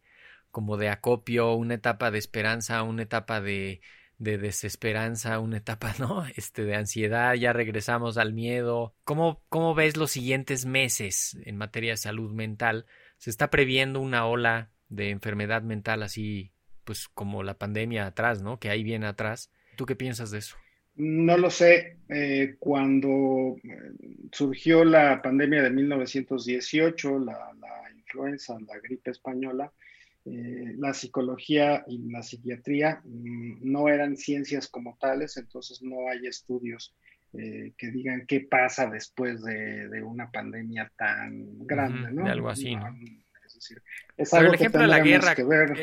como 0.50 0.78
de 0.78 0.88
acopio, 0.88 1.52
una 1.52 1.74
etapa 1.74 2.10
de 2.10 2.16
esperanza, 2.16 2.82
una 2.84 3.02
etapa 3.02 3.42
de, 3.42 3.82
de 4.16 4.38
desesperanza, 4.38 5.38
una 5.40 5.58
etapa, 5.58 5.94
¿no? 5.98 6.24
Este, 6.34 6.64
de 6.64 6.74
ansiedad, 6.74 7.34
ya 7.34 7.52
regresamos 7.52 8.16
al 8.16 8.32
miedo. 8.32 8.94
¿Cómo, 9.04 9.42
¿Cómo 9.50 9.74
ves 9.74 9.98
los 9.98 10.10
siguientes 10.10 10.64
meses 10.64 11.36
en 11.44 11.58
materia 11.58 11.90
de 11.90 11.98
salud 11.98 12.32
mental? 12.32 12.86
¿Se 13.18 13.28
está 13.28 13.50
previendo 13.50 14.00
una 14.00 14.24
ola 14.24 14.70
de 14.88 15.10
enfermedad 15.10 15.60
mental 15.60 16.02
así, 16.02 16.54
pues 16.84 17.08
como 17.08 17.42
la 17.42 17.58
pandemia 17.58 18.06
atrás, 18.06 18.40
¿no? 18.40 18.58
Que 18.58 18.70
ahí 18.70 18.82
viene 18.82 19.04
atrás. 19.04 19.50
¿Tú 19.76 19.84
qué 19.84 19.96
piensas 19.96 20.30
de 20.30 20.38
eso? 20.38 20.56
No 20.96 21.36
lo 21.36 21.50
sé. 21.50 21.96
Eh, 22.08 22.56
cuando 22.58 23.56
eh, 23.64 23.92
surgió 24.32 24.84
la 24.84 25.22
pandemia 25.22 25.62
de 25.62 25.70
1918, 25.70 27.18
la, 27.20 27.54
influenza, 27.96 28.58
la 28.60 28.78
gripe 28.80 29.10
española, 29.10 29.72
eh, 30.26 30.74
la 30.76 30.92
psicología 30.92 31.84
y 31.88 32.10
la 32.10 32.22
psiquiatría 32.22 33.00
mm, 33.04 33.60
no 33.62 33.88
eran 33.88 34.18
ciencias 34.18 34.68
como 34.68 34.98
tales, 35.00 35.38
entonces 35.38 35.80
no 35.82 36.08
hay 36.10 36.26
estudios 36.26 36.94
que 37.34 37.90
digan 37.90 38.26
qué 38.26 38.40
pasa 38.40 38.90
después 38.90 39.42
de, 39.42 40.02
una 40.02 40.30
pandemia 40.30 40.92
tan 40.98 41.66
grande, 41.66 42.12
¿no? 42.12 42.24
De 42.24 42.30
algo 42.30 42.50
así, 42.50 42.76
¿no? 42.76 42.94
Es 44.16 44.30
Pero 44.30 44.48
el 44.48 44.54
ejemplo 44.54 44.80
de 44.80 44.86
la 44.86 45.00
guerra 45.00 45.34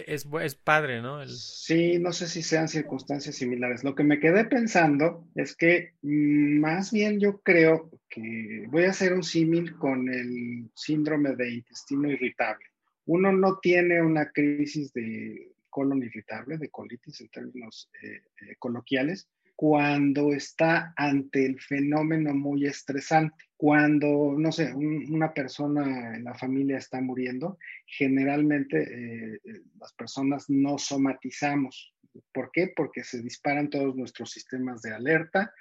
Es, 0.05 0.27
es, 0.41 0.55
padre, 0.55 1.01
¿no? 1.01 1.25
Sí, 1.27 1.99
no 1.99 2.11
sé 2.11 2.27
si 2.27 2.41
sean 2.41 2.67
circunstancias 2.67 3.35
similares. 3.35 3.83
Lo 3.83 3.95
que 3.95 4.03
me 4.03 4.19
quedé 4.19 4.45
pensando 4.45 5.27
es 5.35 5.55
que 5.55 5.93
mm, 6.01 6.59
más 6.59 6.91
bien 6.91 7.19
yo 7.19 7.41
creo 7.41 7.89
que 8.09 8.65
voy 8.69 8.85
a 8.85 8.91
hacer 8.91 9.13
un 9.13 9.23
símil 9.23 9.75
con 9.77 10.09
el 10.09 10.69
síndrome 10.75 11.35
de 11.35 11.53
intestino 11.55 12.09
irritable. 12.11 12.65
Uno 13.05 13.31
no 13.31 13.59
tiene 13.59 14.01
una 14.01 14.29
crisis 14.31 14.93
de 14.93 15.51
colon 15.69 16.03
irritable, 16.03 16.57
de 16.57 16.69
colitis 16.69 17.21
en 17.21 17.29
términos 17.29 17.89
eh, 18.01 18.21
eh, 18.41 18.55
coloquiales, 18.57 19.27
cuando 19.59 20.31
está 20.31 20.93
ante 20.95 21.45
el 21.45 21.59
fenómeno 21.59 22.33
muy 22.33 22.65
estresante. 22.65 23.35
Cuando, 23.57 24.33
no 24.37 24.53
sé, 24.53 24.73
una 24.73 25.33
persona 25.33 26.15
en 26.15 26.23
la 26.23 26.33
familia 26.33 26.77
está 26.77 27.01
muriendo, 27.01 27.57
generalmente 27.85 28.77
eh, 28.83 29.41
eh, 29.43 29.61
las 29.77 29.91
personas 29.95 30.45
no 30.49 30.77
somatizamos. 30.77 31.93
¿Por 32.33 32.51
qué? 32.53 32.71
Porque 32.73 33.03
se 33.03 33.21
disparan 33.21 33.69
todos 33.69 33.97
nuestros 33.97 34.31
sistemas 34.31 34.81
de 34.81 34.93
alerta 34.93 35.53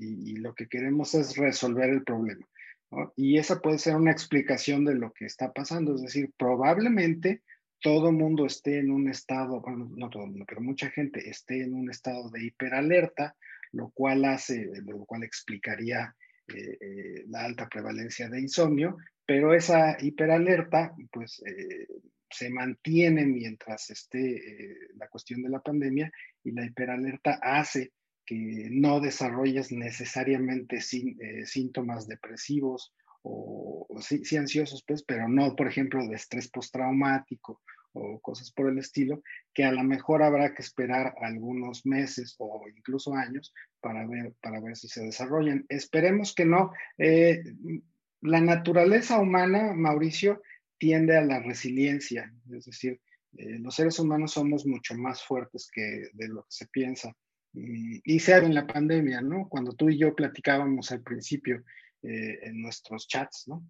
y, 0.00 0.34
lo 0.38 0.52
que 0.56 0.66
queremos 0.66 1.14
es 1.14 1.36
resolver 1.36 1.90
el 1.90 2.02
problema. 2.02 2.44
Y 3.14 3.38
esa 3.38 3.62
puede 3.62 3.78
ser 3.78 3.94
una 3.94 4.10
explicación 4.10 4.84
de 4.84 4.96
lo 4.96 5.12
que 5.12 5.26
está 5.26 5.52
pasando. 5.52 5.94
Es 5.94 6.02
decir, 6.02 6.32
probablemente 6.36 7.42
todo 7.80 8.12
mundo 8.12 8.46
esté 8.46 8.78
en 8.78 8.90
un 8.90 9.08
estado, 9.08 9.60
bueno, 9.60 9.90
no 9.94 10.10
todo 10.10 10.26
mundo, 10.26 10.44
pero 10.46 10.60
mucha 10.60 10.90
gente 10.90 11.28
esté 11.28 11.62
en 11.62 11.74
un 11.74 11.90
estado 11.90 12.30
de 12.30 12.44
hiperalerta, 12.44 13.36
lo 13.72 13.90
cual 13.90 14.24
hace, 14.24 14.68
lo 14.84 15.04
cual 15.04 15.22
explicaría 15.22 16.14
eh, 16.48 16.78
eh, 16.80 17.24
la 17.28 17.44
alta 17.44 17.68
prevalencia 17.68 18.28
de 18.28 18.40
insomnio, 18.40 18.96
pero 19.24 19.54
esa 19.54 19.96
hiperalerta, 20.00 20.94
pues, 21.12 21.42
eh, 21.46 21.86
se 22.30 22.50
mantiene 22.50 23.26
mientras 23.26 23.90
esté 23.90 24.76
la 24.96 25.08
cuestión 25.08 25.42
de 25.42 25.48
la 25.48 25.60
pandemia 25.60 26.10
y 26.44 26.52
la 26.52 26.64
hiperalerta 26.64 27.38
hace 27.42 27.92
que 28.26 28.68
no 28.70 29.00
desarrolles 29.00 29.72
necesariamente 29.72 30.82
síntomas 30.82 32.06
depresivos 32.06 32.92
o, 33.22 33.86
sí, 34.00 34.36
ansiosos, 34.36 34.84
pues, 34.86 35.02
pero 35.02 35.28
no, 35.28 35.54
por 35.56 35.66
ejemplo, 35.66 36.06
de 36.06 36.14
estrés 36.14 36.48
postraumático 36.48 37.60
o 37.92 38.20
cosas 38.20 38.52
por 38.52 38.68
el 38.68 38.78
estilo, 38.78 39.22
que 39.52 39.64
a 39.64 39.72
lo 39.72 39.82
mejor 39.82 40.22
habrá 40.22 40.54
que 40.54 40.62
esperar 40.62 41.14
algunos 41.20 41.84
meses 41.86 42.36
o 42.38 42.62
incluso 42.76 43.14
años 43.14 43.52
para 43.80 44.06
ver, 44.06 44.34
para 44.40 44.60
ver 44.60 44.76
si 44.76 44.88
se 44.88 45.02
desarrollan. 45.02 45.64
Esperemos 45.68 46.34
que 46.34 46.44
no. 46.44 46.72
Eh, 46.98 47.42
la 48.20 48.40
naturaleza 48.40 49.18
humana, 49.18 49.72
Mauricio, 49.74 50.42
tiende 50.78 51.16
a 51.16 51.24
la 51.24 51.40
resiliencia, 51.40 52.32
es 52.52 52.66
decir, 52.66 53.00
eh, 53.36 53.58
los 53.58 53.74
seres 53.74 53.98
humanos 53.98 54.32
somos 54.32 54.64
mucho 54.66 54.94
más 54.94 55.22
fuertes 55.24 55.68
que 55.72 56.08
de 56.12 56.28
lo 56.28 56.42
que 56.42 56.50
se 56.50 56.66
piensa. 56.68 57.12
Y, 57.52 58.00
y 58.04 58.20
sea 58.20 58.38
en 58.38 58.54
la 58.54 58.66
pandemia, 58.66 59.20
¿no? 59.20 59.48
Cuando 59.48 59.72
tú 59.72 59.88
y 59.88 59.98
yo 59.98 60.14
platicábamos 60.14 60.92
al 60.92 61.02
principio, 61.02 61.64
eh, 62.02 62.38
en 62.42 62.62
nuestros 62.62 63.08
chats, 63.08 63.48
¿no? 63.48 63.68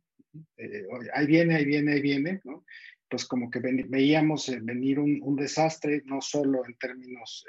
Eh, 0.58 0.84
ahí 1.14 1.26
viene, 1.26 1.56
ahí 1.56 1.64
viene, 1.64 1.92
ahí 1.92 2.02
viene, 2.02 2.40
¿no? 2.44 2.64
Pues 3.08 3.24
como 3.24 3.50
que 3.50 3.58
veíamos 3.60 4.50
eh, 4.50 4.58
venir 4.60 4.98
un, 4.98 5.34
desastre, 5.34 6.02
no 6.04 6.20
solo 6.20 6.66
en 6.66 6.76
términos 6.76 7.44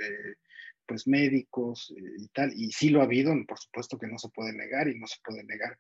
pues 0.85 1.05
médicos 1.05 1.93
y 2.17 2.27
tal, 2.29 2.51
y 2.55 2.71
sí 2.71 2.89
lo 2.89 3.01
ha 3.01 3.03
habido, 3.03 3.31
por 3.45 3.59
supuesto 3.59 3.99
que 3.99 4.07
no 4.07 4.17
se 4.17 4.29
puede 4.29 4.53
negar 4.53 4.87
y 4.87 4.97
no 4.97 5.05
se 5.05 5.17
puede 5.23 5.43
negar 5.43 5.77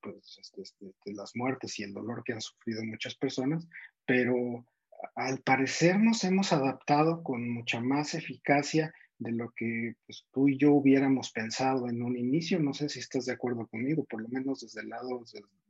pues 0.00 0.38
este, 0.40 0.62
este, 0.62 1.12
las 1.12 1.32
muertes 1.34 1.78
y 1.78 1.82
el 1.82 1.92
dolor 1.92 2.22
que 2.24 2.32
han 2.32 2.40
sufrido 2.40 2.82
muchas 2.84 3.16
personas, 3.16 3.68
pero 4.06 4.64
al 5.14 5.42
parecer 5.42 5.98
nos 5.98 6.24
hemos 6.24 6.52
adaptado 6.52 7.22
con 7.22 7.50
mucha 7.50 7.80
más 7.80 8.14
eficacia 8.14 8.94
de 9.18 9.32
lo 9.32 9.50
que 9.50 9.94
pues, 10.06 10.26
tú 10.32 10.48
y 10.48 10.56
yo 10.56 10.72
hubiéramos 10.72 11.30
pensado 11.32 11.88
en 11.88 12.02
un 12.02 12.16
inicio. 12.16 12.60
No 12.60 12.72
sé 12.72 12.88
si 12.88 13.00
estás 13.00 13.26
de 13.26 13.32
acuerdo 13.32 13.66
conmigo, 13.66 14.04
por 14.04 14.22
lo 14.22 14.28
menos 14.28 14.60
desde 14.60 14.82
el 14.82 14.88
lado, 14.88 15.20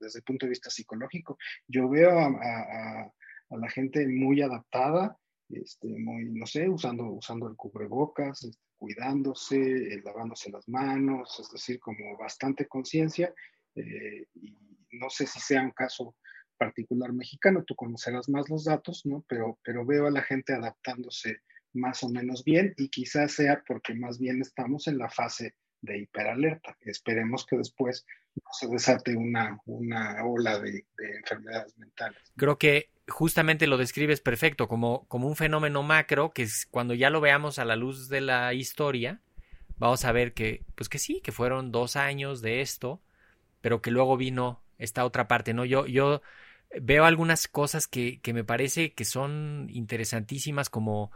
desde, 0.00 0.18
el 0.18 0.24
punto 0.24 0.46
de 0.46 0.50
vista 0.50 0.70
psicológico. 0.70 1.38
Yo 1.66 1.88
veo 1.88 2.18
a, 2.18 3.12
la 3.50 3.70
gente 3.70 4.06
muy 4.06 4.42
adaptada, 4.42 5.18
este, 5.48 5.88
muy, 5.88 6.26
no 6.26 6.46
sé, 6.46 6.68
usando, 6.68 7.04
usando 7.04 7.48
el 7.48 7.56
cubrebocas, 7.56 8.44
este, 8.44 8.62
cuidándose, 8.76 9.58
eh, 9.58 10.02
lavándose 10.04 10.50
las 10.50 10.68
manos, 10.68 11.38
es 11.40 11.50
decir, 11.50 11.80
como 11.80 12.16
bastante 12.16 12.66
conciencia. 12.66 13.34
Eh, 13.74 14.26
y 14.34 14.56
no 14.92 15.10
sé 15.10 15.26
si 15.26 15.40
sea 15.40 15.62
un 15.62 15.72
caso 15.72 16.14
particular 16.58 17.12
mexicano, 17.12 17.64
tú 17.64 17.74
conocerás 17.74 18.28
más 18.28 18.48
los 18.48 18.64
datos, 18.64 19.06
¿no? 19.06 19.24
Pero, 19.28 19.58
pero 19.62 19.86
veo 19.86 20.06
a 20.06 20.10
la 20.10 20.22
gente 20.22 20.52
adaptándose 20.52 21.38
más 21.72 22.02
o 22.02 22.08
menos 22.08 22.44
bien 22.44 22.74
y 22.76 22.88
quizás 22.88 23.32
sea 23.32 23.62
porque 23.66 23.94
más 23.94 24.18
bien 24.18 24.40
estamos 24.40 24.86
en 24.88 24.98
la 24.98 25.08
fase 25.08 25.54
de 25.80 25.98
hiperalerta. 25.98 26.76
Esperemos 26.80 27.46
que 27.46 27.56
después 27.56 28.04
no 28.34 28.50
se 28.52 28.68
desate 28.68 29.16
una, 29.16 29.60
una 29.66 30.24
ola 30.24 30.58
de, 30.58 30.84
enfermedades 30.98 31.76
mentales. 31.78 32.18
Creo 32.36 32.58
que 32.58 32.90
justamente 33.06 33.66
lo 33.66 33.76
describes 33.76 34.20
perfecto, 34.20 34.68
como, 34.68 35.06
como 35.08 35.28
un 35.28 35.36
fenómeno 35.36 35.82
macro 35.82 36.32
que 36.32 36.42
es, 36.42 36.66
cuando 36.66 36.94
ya 36.94 37.10
lo 37.10 37.20
veamos 37.20 37.58
a 37.58 37.64
la 37.64 37.76
luz 37.76 38.08
de 38.08 38.20
la 38.20 38.52
historia, 38.54 39.20
vamos 39.76 40.04
a 40.04 40.12
ver 40.12 40.34
que, 40.34 40.64
pues 40.74 40.88
que 40.88 40.98
sí, 40.98 41.20
que 41.22 41.32
fueron 41.32 41.72
dos 41.72 41.96
años 41.96 42.42
de 42.42 42.60
esto, 42.60 43.00
pero 43.60 43.80
que 43.80 43.90
luego 43.90 44.16
vino 44.16 44.62
esta 44.78 45.04
otra 45.04 45.26
parte, 45.26 45.54
¿no? 45.54 45.64
Yo, 45.64 45.86
yo 45.86 46.22
veo 46.80 47.04
algunas 47.04 47.48
cosas 47.48 47.86
que, 47.88 48.20
que 48.20 48.34
me 48.34 48.44
parece 48.44 48.92
que 48.92 49.04
son 49.04 49.68
interesantísimas, 49.70 50.70
como 50.70 51.10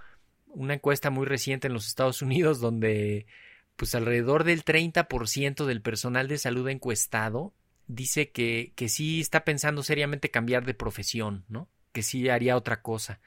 una 0.52 0.74
encuesta 0.74 1.10
muy 1.10 1.26
reciente 1.26 1.66
en 1.66 1.74
los 1.74 1.86
Estados 1.86 2.22
Unidos 2.22 2.60
donde 2.60 3.26
pues 3.76 3.94
alrededor 3.94 4.44
del 4.44 4.64
30% 4.64 5.64
del 5.64 5.82
personal 5.82 6.28
de 6.28 6.38
salud 6.38 6.68
encuestado 6.68 7.52
dice 7.86 8.30
que, 8.30 8.72
que 8.76 8.88
sí 8.88 9.20
está 9.20 9.44
pensando 9.44 9.82
seriamente 9.82 10.30
cambiar 10.30 10.64
de 10.64 10.74
profesión, 10.74 11.44
¿no? 11.48 11.68
Que 11.92 12.02
sí 12.02 12.28
haría 12.28 12.56
otra 12.56 12.82
cosa. 12.82 13.20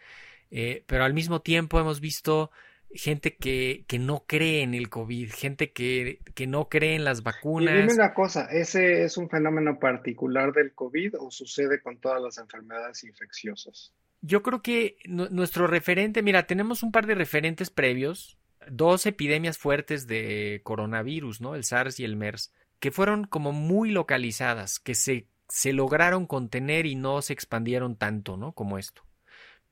Eh, 0.51 0.83
pero 0.87 1.03
al 1.03 1.13
mismo 1.13 1.41
tiempo 1.41 1.79
hemos 1.79 1.99
visto 1.99 2.51
gente 2.91 3.35
que, 3.35 3.83
que, 3.87 3.99
no 3.99 4.23
cree 4.25 4.61
en 4.61 4.73
el 4.73 4.89
COVID, 4.89 5.31
gente 5.31 5.71
que, 5.73 6.19
que 6.33 6.47
no 6.47 6.69
cree 6.69 6.95
en 6.95 7.03
las 7.03 7.23
vacunas. 7.23 7.73
Y 7.73 7.77
dime 7.81 7.93
una 7.93 8.13
cosa, 8.13 8.45
¿ese 8.45 9.03
es 9.03 9.17
un 9.17 9.29
fenómeno 9.29 9.79
particular 9.79 10.53
del 10.53 10.73
COVID 10.73 11.15
o 11.19 11.31
sucede 11.31 11.81
con 11.81 11.97
todas 11.97 12.21
las 12.21 12.37
enfermedades 12.37 13.03
infecciosas? 13.03 13.91
Yo 14.25 14.41
creo 14.41 14.61
que 14.63 14.97
nuestro 15.05 15.67
referente, 15.67 16.23
mira, 16.23 16.47
tenemos 16.47 16.81
un 16.81 16.91
par 16.91 17.05
de 17.05 17.13
referentes 17.13 17.69
previos, 17.69 18.37
dos 18.67 19.05
epidemias 19.05 19.57
fuertes 19.59 20.07
de 20.07 20.61
coronavirus, 20.63 21.41
¿no? 21.41 21.53
El 21.53 21.63
SARS 21.63 21.99
y 21.99 22.05
el 22.05 22.15
MERS, 22.15 22.51
que 22.79 22.89
fueron 22.91 23.25
como 23.25 23.51
muy 23.51 23.91
localizadas, 23.91 24.79
que 24.79 24.95
se, 24.95 25.27
se 25.47 25.73
lograron 25.73 26.25
contener 26.25 26.87
y 26.87 26.95
no 26.95 27.21
se 27.21 27.33
expandieron 27.33 27.97
tanto, 27.97 28.35
¿no? 28.35 28.53
Como 28.53 28.79
esto 28.79 29.03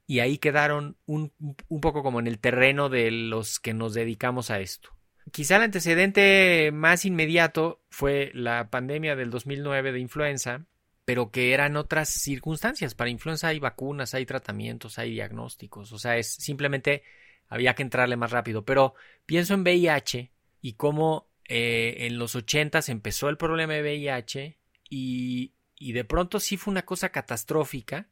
y 0.05 0.19
ahí 0.19 0.37
quedaron 0.37 0.97
un, 1.05 1.31
un, 1.69 1.81
poco 1.81 2.03
como 2.03 2.19
en 2.19 2.27
el 2.27 2.39
terreno 2.39 2.89
de 2.89 3.09
los 3.11 3.59
que 3.59 3.73
nos 3.73 3.93
dedicamos 3.93 4.51
a 4.51 4.59
esto. 4.59 4.89
Quizá 5.31 5.55
el 5.55 5.63
antecedente 5.63 6.71
más 6.73 7.05
inmediato 7.05 7.81
fue 7.89 8.31
la 8.33 8.69
pandemia 8.69 9.15
del 9.15 9.29
2009 9.29 9.93
de 9.93 9.99
influenza, 9.99 10.65
pero 11.05 11.31
que 11.31 11.53
eran 11.53 11.75
otras 11.75 12.09
circunstancias. 12.09 12.95
Para 12.95 13.09
influenza 13.09 13.49
hay 13.49 13.59
vacunas, 13.59 14.13
hay 14.13 14.25
tratamientos, 14.25 14.99
hay 14.99 15.11
diagnósticos, 15.11 15.91
o 15.91 15.99
sea, 15.99 16.17
es 16.17 16.33
simplemente 16.33 17.03
había 17.47 17.75
que 17.75 17.83
entrarle 17.83 18.15
más 18.15 18.31
rápido. 18.31 18.65
Pero 18.65 18.95
pienso 19.25 19.53
en 19.53 19.61
VIH 19.61 20.31
y 20.61 20.73
cómo 20.73 21.27
eh, 21.47 21.95
en 21.99 22.17
los 22.17 22.35
80 22.35 22.79
empezó 22.87 23.29
el 23.29 23.37
problema 23.37 23.73
de 23.73 23.81
VIH 23.81 24.57
y, 24.89 25.53
y 25.77 25.91
de 25.91 26.03
pronto 26.05 26.39
sí 26.39 26.57
fue 26.57 26.71
una 26.71 26.83
cosa 26.83 27.09
catastrófica 27.09 28.07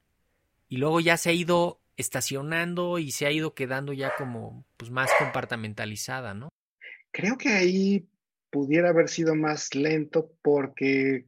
y 0.67 0.77
luego 0.77 0.99
ya 0.99 1.17
se 1.17 1.29
ha 1.29 1.33
ido 1.33 1.81
estacionando 1.97 2.99
y 2.99 3.11
se 3.11 3.25
ha 3.25 3.31
ido 3.31 3.53
quedando 3.53 3.93
ya 3.93 4.13
como 4.17 4.65
pues 4.77 4.91
más 4.91 5.09
compartamentalizada, 5.17 6.33
¿no? 6.33 6.49
Creo 7.11 7.37
que 7.37 7.49
ahí 7.49 8.07
pudiera 8.49 8.89
haber 8.89 9.09
sido 9.09 9.35
más 9.35 9.75
lento 9.75 10.31
porque 10.41 11.25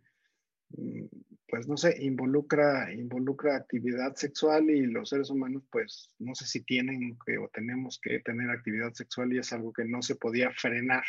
mm, 0.75 1.05
pues 1.53 1.67
no 1.67 1.77
sé, 1.77 1.95
involucra, 1.99 2.91
involucra 2.91 3.55
actividad 3.55 4.15
sexual 4.15 4.71
y 4.71 4.87
los 4.87 5.09
seres 5.09 5.29
humanos, 5.29 5.61
pues 5.71 6.11
no 6.17 6.33
sé 6.33 6.47
si 6.47 6.63
tienen 6.63 7.15
que 7.23 7.37
o 7.37 7.47
tenemos 7.49 7.99
que 8.01 8.21
tener 8.21 8.49
actividad 8.49 8.91
sexual 8.93 9.31
y 9.31 9.37
es 9.37 9.53
algo 9.53 9.71
que 9.71 9.85
no 9.85 10.01
se 10.01 10.15
podía 10.15 10.49
frenar 10.49 11.03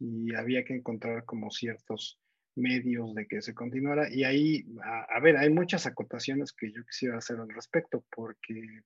y 0.00 0.34
había 0.34 0.64
que 0.64 0.74
encontrar 0.74 1.24
como 1.24 1.52
ciertos 1.52 2.18
medios 2.56 3.14
de 3.14 3.28
que 3.28 3.40
se 3.40 3.54
continuara. 3.54 4.12
Y 4.12 4.24
ahí, 4.24 4.66
a, 4.82 5.20
ver, 5.20 5.36
hay 5.36 5.50
muchas 5.50 5.86
acotaciones 5.86 6.52
que 6.52 6.72
yo 6.72 6.84
quisiera 6.84 7.18
hacer 7.18 7.38
al 7.38 7.50
respecto, 7.50 8.04
porque 8.10 8.80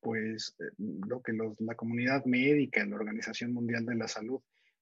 pues 0.00 0.56
eh, 0.58 0.64
lo 1.06 1.22
que 1.22 1.32
la 1.60 1.76
comunidad 1.76 2.24
médica, 2.24 2.84
la 2.84 2.96
Organización 2.96 3.52
Mundial 3.52 3.86
de 3.86 3.94
la 3.94 4.08
Salud, 4.08 4.40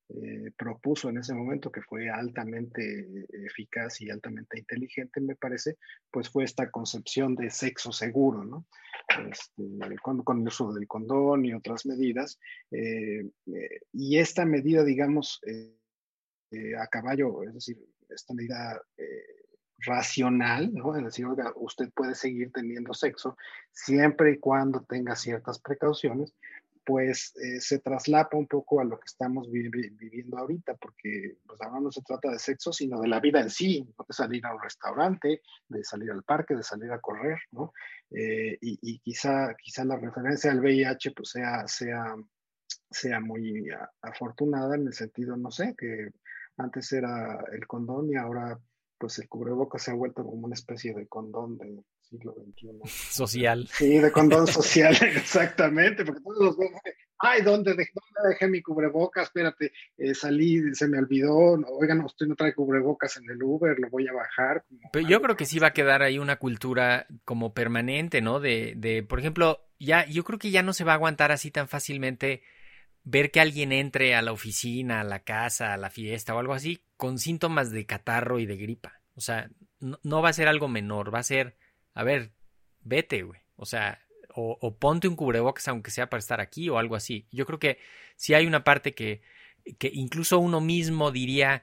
eh, 0.08 0.52
propuso 0.56 1.08
en 1.08 1.18
ese 1.18 1.34
momento, 1.34 1.70
que 1.70 1.82
fue 1.82 2.08
altamente 2.08 3.26
eficaz 3.44 4.00
y 4.00 4.10
altamente 4.10 4.58
inteligente, 4.58 5.20
me 5.20 5.36
parece, 5.36 5.76
pues 6.10 6.28
fue 6.30 6.44
esta 6.44 6.70
concepción 6.70 7.34
de 7.34 7.50
sexo 7.50 7.92
seguro, 7.92 8.44
¿no? 8.44 8.66
Este, 9.30 9.96
con, 10.02 10.40
el 10.40 10.46
uso 10.46 10.72
del 10.72 10.86
condón 10.86 11.44
y 11.44 11.52
otras 11.52 11.86
medidas. 11.86 12.38
Eh, 12.70 13.28
y 13.92 14.18
esta 14.18 14.44
medida, 14.44 14.84
digamos, 14.84 15.40
a 16.78 16.86
caballo, 16.86 17.42
es 17.42 17.54
decir, 17.54 17.76
esta 18.08 18.34
medida 18.34 18.80
eh, 18.96 19.46
racional, 19.78 20.72
¿no? 20.72 20.96
Es 20.96 21.04
decir, 21.04 21.26
oiga, 21.26 21.52
usted 21.56 21.90
puede 21.94 22.14
seguir 22.14 22.50
teniendo 22.52 22.94
sexo 22.94 23.36
siempre 23.73 24.32
y 24.32 24.38
cuando 24.38 24.84
tenga 24.84 25.14
ciertas 25.16 25.58
precauciones, 25.60 26.32
pues 26.86 27.34
eh, 27.42 27.60
se 27.60 27.80
traslapa 27.80 28.36
un 28.36 28.46
poco 28.46 28.80
a 28.80 28.84
lo 28.84 28.96
que 29.00 29.06
estamos 29.06 29.50
viviendo 29.50 30.38
ahorita, 30.38 30.76
porque 30.76 31.36
pues 31.44 31.60
ahora 31.60 31.80
no 31.80 31.90
se 31.90 32.00
trata 32.02 32.30
de 32.30 32.38
sexo, 32.38 32.72
sino 32.72 33.00
de 33.00 33.08
la 33.08 33.18
vida 33.18 33.40
en 33.40 33.50
sí, 33.50 33.84
de 33.84 34.14
salir 34.14 34.46
a 34.46 34.54
un 34.54 34.62
restaurante, 34.62 35.42
de 35.68 35.82
salir 35.82 36.12
al 36.12 36.22
parque, 36.22 36.54
de 36.54 36.62
salir 36.62 36.92
a 36.92 37.00
correr, 37.00 37.40
¿no? 37.50 37.72
Eh, 38.10 38.56
y, 38.60 39.00
quizá, 39.00 39.56
quizá 39.60 39.84
la 39.84 39.96
referencia 39.96 40.52
al 40.52 40.60
VIH 40.60 41.10
pues 41.10 41.30
sea, 41.30 41.66
sea, 41.66 42.14
sea 42.88 43.18
muy 43.18 43.68
afortunada 44.00 44.76
en 44.76 44.86
el 44.86 44.94
sentido, 44.94 45.36
no 45.36 45.50
sé, 45.50 45.75
que 45.76 46.12
antes 46.56 46.92
era 46.92 47.44
el 47.52 47.66
condón 47.66 48.10
y 48.10 48.14
ahora 48.14 48.56
pues 48.96 49.18
el 49.18 49.28
cubrebocas 49.28 49.82
se 49.82 49.90
ha 49.90 49.94
vuelto 49.94 50.25
como 50.25 50.46
una 50.46 50.54
especie 50.54 50.94
de 50.94 51.08
condón 51.08 51.58
del 51.58 51.84
siglo 52.08 52.34
XXI. 52.34 52.80
Social. 53.12 53.69
Sí, 53.73 53.99
de 53.99 54.12
condón 54.12 54.47
social, 54.47 54.97
exactamente, 55.02 56.04
porque 56.04 56.21
todos 56.23 56.45
los 56.45 56.56
ven, 56.56 56.71
ay, 57.19 57.42
¿dónde 57.42 57.75
dejé, 57.75 57.92
dejé 58.28 58.49
mi 58.49 58.62
cubrebocas? 58.62 59.25
Espérate, 59.25 59.73
eh, 59.99 60.14
salí, 60.14 60.75
se 60.75 60.88
me 60.88 60.99
olvidó, 60.99 61.34
oigan, 61.78 62.00
usted 62.04 62.26
no 62.26 62.34
trae 62.34 62.54
cubrebocas 62.54 63.16
en 63.16 63.30
el 63.30 63.42
Uber, 63.42 63.78
lo 63.78 63.90
voy 63.90 64.06
a 64.08 64.12
bajar. 64.12 64.64
Pero 64.92 65.08
yo 65.08 65.21
creo 65.21 65.36
que 65.36 65.47
sí 65.47 65.58
va 65.58 65.69
a 65.69 65.73
quedar 65.73 66.02
ahí 66.02 66.19
una 66.19 66.36
cultura 66.36 67.06
como 67.25 67.54
permanente, 67.54 68.21
¿no? 68.21 68.40
De, 68.40 68.75
de, 68.76 69.02
por 69.02 69.19
ejemplo, 69.19 69.60
ya, 69.78 70.06
yo 70.06 70.25
creo 70.25 70.38
que 70.38 70.50
ya 70.50 70.62
no 70.62 70.73
se 70.73 70.84
va 70.84 70.92
a 70.92 70.97
aguantar 70.97 71.32
así 71.32 71.50
tan 71.50 71.69
fácilmente 71.69 72.42
ver 73.06 73.30
que 73.30 73.40
alguien 73.40 73.71
entre 73.71 74.16
a 74.16 74.23
la 74.23 74.32
oficina, 74.32 75.00
a 75.00 75.04
la 75.04 75.21
casa, 75.21 75.73
a 75.73 75.76
la 75.76 75.90
fiesta 75.90 76.34
o 76.34 76.38
algo 76.38 76.54
así 76.54 76.82
con 76.97 77.19
síntomas 77.19 77.71
de 77.71 77.86
catarro 77.86 78.40
y 78.40 78.47
de 78.47 78.56
gripa. 78.56 79.00
O 79.14 79.21
sea, 79.21 79.49
no, 79.80 80.23
va 80.23 80.30
a 80.30 80.34
ser 80.34 80.49
algo 80.49 80.69
menor, 80.69 81.14
va 81.14 81.21
a 81.21 81.23
ser, 81.23 81.56
a 81.97 82.04
ver, 82.04 82.30
vete, 82.82 83.23
güey. 83.23 83.41
O 83.56 83.65
sea, 83.65 83.99
o, 84.35 84.76
ponte 84.78 85.09
un 85.09 85.17
cubrebocas 85.17 85.67
aunque 85.69 85.91
sea 85.91 86.11
para 86.11 86.19
estar 86.19 86.43
aquí 86.43 86.69
o 86.69 86.78
algo 86.78 86.95
así. 86.95 87.26
Yo 87.32 87.47
creo 87.47 87.59
que 87.59 87.78
si 88.17 88.35
hay 88.35 88.47
una 88.47 88.65
parte 88.65 88.95
que, 88.95 89.23
que 89.78 89.91
incluso 89.93 90.39
uno 90.39 90.61
mismo 90.61 91.11
diría, 91.11 91.63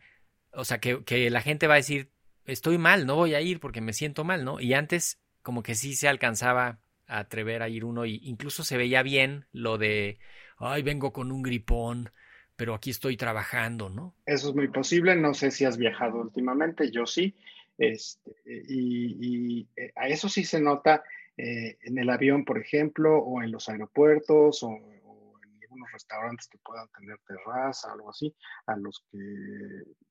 o 0.52 0.66
sea, 0.66 0.80
que, 0.80 1.04
que 1.04 1.30
la 1.30 1.42
gente 1.42 1.68
va 1.68 1.76
a 1.76 1.78
decir, 1.78 2.10
estoy 2.46 2.80
mal, 2.80 3.06
no 3.06 3.16
voy 3.16 3.36
a 3.36 3.42
ir 3.42 3.60
porque 3.60 3.80
me 3.80 3.94
siento 3.94 4.24
mal, 4.24 4.44
¿no? 4.44 4.60
Y 4.60 4.74
antes 4.74 5.22
como 5.44 5.62
que 5.62 5.76
sí 5.76 5.94
se 5.94 6.08
alcanzaba 6.08 6.80
a 7.06 7.20
atrever 7.20 7.62
a 7.62 7.70
ir 7.70 7.86
uno 7.86 8.06
y 8.06 8.20
incluso 8.24 8.64
se 8.64 8.78
veía 8.78 9.04
bien 9.04 9.46
lo 9.52 9.78
de 9.78 10.18
ay, 10.58 10.82
vengo 10.82 11.14
con 11.14 11.32
un 11.32 11.44
gripón, 11.44 12.12
pero 12.56 12.74
aquí 12.74 12.90
estoy 12.90 13.18
trabajando, 13.18 13.90
¿no? 13.90 14.16
Eso 14.26 14.50
es 14.50 14.56
muy 14.56 14.68
posible, 14.68 15.16
no 15.16 15.36
sé 15.36 15.52
si 15.52 15.66
has 15.66 15.78
viajado 15.78 16.22
últimamente, 16.22 16.90
yo 16.90 17.06
sí, 17.06 17.36
este, 17.78 18.36
y, 18.46 19.68
eh, 19.76 19.92
a 19.96 20.08
eso 20.08 20.30
sí 20.30 20.44
se 20.44 20.62
nota 20.62 21.04
eh, 21.38 21.78
en 21.82 21.98
el 21.98 22.10
avión, 22.10 22.46
por 22.46 22.60
ejemplo, 22.60 23.18
o 23.18 23.42
en 23.42 23.52
los 23.52 23.68
aeropuertos, 23.70 24.64
o, 24.64 24.70
en 24.70 25.60
algunos 25.62 25.92
restaurantes 25.92 26.48
que 26.48 26.60
puedan 26.60 26.88
tener 26.90 27.18
terraza, 27.28 27.92
algo 27.92 28.12
así, 28.12 28.36
a 28.68 28.76
los 28.76 29.04
que 29.12 29.20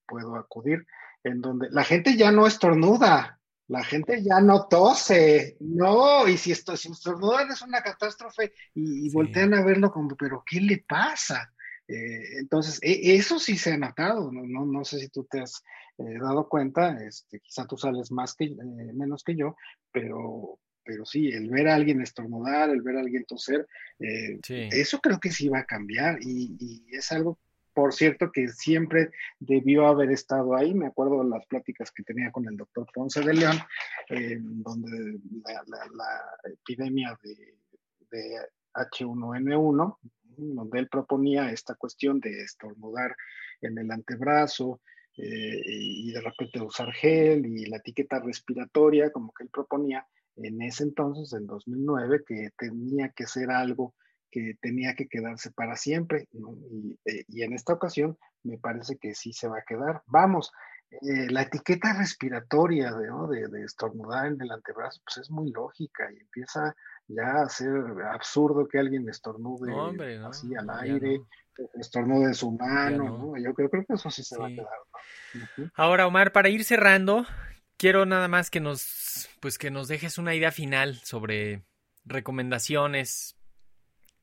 puedo 0.07 0.37
acudir, 0.37 0.85
en 1.23 1.41
donde 1.41 1.69
la 1.71 1.85
gente 1.85 2.17
ya 2.17 2.33
no 2.33 2.47
estornuda, 2.47 3.39
la 3.69 3.85
gente 3.85 4.23
ya 4.23 4.41
no 4.41 4.67
tose, 4.67 5.57
no, 5.61 6.29
y 6.29 6.37
si 6.37 6.53
esto, 6.53 6.77
si 6.77 6.91
estornudan 6.91 7.51
es 7.51 7.63
una 7.63 7.81
catástrofe 7.81 8.53
y, 8.75 9.11
voltean 9.13 9.55
a 9.55 9.65
verlo 9.65 9.91
como, 9.91 10.17
pero 10.17 10.43
¿qué 10.45 10.61
le 10.61 10.85
pasa? 10.87 11.53
Eh, 11.89 12.39
entonces, 12.39 12.79
e, 12.83 13.15
eso 13.15 13.39
sí 13.39 13.57
se 13.57 13.73
ha 13.73 13.79
notado, 13.79 14.31
no, 14.33 14.67
no, 14.67 14.85
sé 14.85 14.99
si 14.99 15.09
tú 15.09 15.25
te 15.31 15.41
has 15.41 15.63
eh, 16.07 16.19
dado 16.21 16.49
cuenta, 16.49 17.03
este, 17.05 17.41
quizá 17.41 17.67
tú 17.67 17.77
sales 17.77 18.11
más 18.11 18.35
que, 18.35 18.45
eh, 18.45 18.93
menos 18.95 19.23
que 19.25 19.37
yo, 19.37 19.57
pero, 19.91 20.59
pero 20.85 21.05
sí, 21.05 21.29
el 21.29 21.51
ver 21.51 21.69
a 21.69 21.75
alguien 21.75 22.01
estornudar, 22.01 22.71
el 22.71 22.83
ver 22.83 22.97
a 22.97 23.01
alguien 23.01 23.25
toser, 23.25 23.67
eso 23.99 25.01
creo 25.01 25.21
que 25.21 25.31
sí 25.31 25.49
va 25.49 25.61
a 25.61 25.67
cambiar 25.67 26.19
y, 26.21 26.57
y 26.59 26.97
es 26.97 27.13
algo 27.13 27.39
por 27.75 27.93
cierto, 27.93 28.31
que 28.31 28.49
siempre 28.49 29.11
debió 29.39 29.87
haber 29.87 30.11
estado 30.11 30.57
ahí. 30.57 30.75
Me 30.75 30.87
acuerdo 30.87 31.23
de 31.23 31.31
las 31.31 31.47
pláticas 31.47 31.91
que 31.91 32.03
tenía 32.03 32.31
con 32.31 32.47
el 32.47 32.57
doctor 32.57 32.87
Ponce 32.93 33.21
de 33.21 33.35
León, 33.35 33.59
donde 34.63 35.19
la, 35.45 36.21
epidemia 36.45 37.19
de, 37.23 38.37
H1N1, 38.75 39.99
donde 40.37 40.79
él 40.79 40.89
proponía 40.89 41.51
esta 41.51 41.75
cuestión 41.75 42.21
de 42.21 42.43
estornudar 42.43 43.15
en 43.61 43.79
el 43.79 43.91
antebrazo 43.91 44.81
eh, 45.17 45.63
y 45.67 46.13
de 46.13 46.21
repente 46.21 46.61
usar 46.61 46.93
gel 46.93 47.45
y 47.47 47.67
la 47.67 47.77
etiqueta 47.79 48.21
respiratoria, 48.21 49.11
como 49.11 49.33
que 49.33 49.45
él 49.45 49.51
proponía 49.53 50.07
en 50.37 50.63
ese 50.63 50.85
entonces, 50.85 51.33
en 51.39 51.47
2009, 51.47 52.25
que 52.27 52.51
tenía 52.57 53.11
que 53.11 53.27
ser 53.27 53.51
algo 53.51 53.95
que 54.31 54.57
tenía 54.63 54.95
que 54.95 55.09
quedarse 55.09 55.51
para 55.51 55.77
siempre. 55.77 56.27
Eh, 57.05 57.25
y, 57.29 57.43
en 57.43 57.53
esta 57.53 57.75
ocasión 57.75 58.17
me 58.43 58.57
parece 58.59 58.97
que 58.97 59.15
sí 59.15 59.33
se 59.33 59.47
va 59.47 59.59
a 59.59 59.65
quedar. 59.67 60.03
Vamos, 60.07 60.51
eh, 60.91 61.31
la 61.31 61.43
etiqueta 61.43 61.93
respiratoria 61.93 62.93
de, 62.93 63.49
de, 63.49 63.65
estornudar 63.65 64.27
en 64.27 64.41
el 64.41 64.51
antebrazo, 64.51 65.01
pues 65.05 65.19
es 65.19 65.31
muy 65.31 65.51
lógica 65.51 66.11
y 66.11 66.19
empieza 66.19 66.75
ya 67.09 67.43
a 67.43 67.49
ser 67.49 67.71
absurdo 68.11 68.67
que 68.67 68.79
alguien 68.79 69.09
estornude 69.09 69.73
así 70.25 70.55
al 70.55 70.71
aire, 70.71 71.21
estornude 71.75 72.35
su 72.35 72.51
mano, 72.53 73.35
yo, 73.39 73.55
creo 73.55 73.71
que 73.71 73.95
eso 73.95 74.11
sí 74.11 74.23
se 74.23 74.39
va 74.39 74.47
a 74.47 74.51
quedar. 74.51 75.71
Ahora, 75.75 76.07
Omar, 76.07 76.33
para 76.33 76.49
ir 76.49 76.65
cerrando, 76.65 77.27
quiero 77.77 78.07
nada 78.07 78.29
más 78.29 78.51
que 78.51 78.61
nos, 78.61 79.29
pues 79.41 79.59
que 79.59 79.71
nos 79.71 79.89
dejes 79.89 80.19
una 80.19 80.35
idea 80.35 80.53
final 80.53 80.97
sobre 80.97 81.65
recomendaciones 82.05 83.37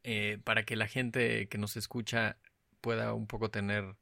eh, 0.03 0.39
para 0.43 0.63
que 0.63 0.75
la 0.75 0.87
gente 0.87 1.47
que 1.47 1.57
nos 1.57 1.77
escucha 1.77 2.37
pueda 2.81 3.13
un 3.13 3.27
poco 3.27 3.49
tener, 3.49 3.95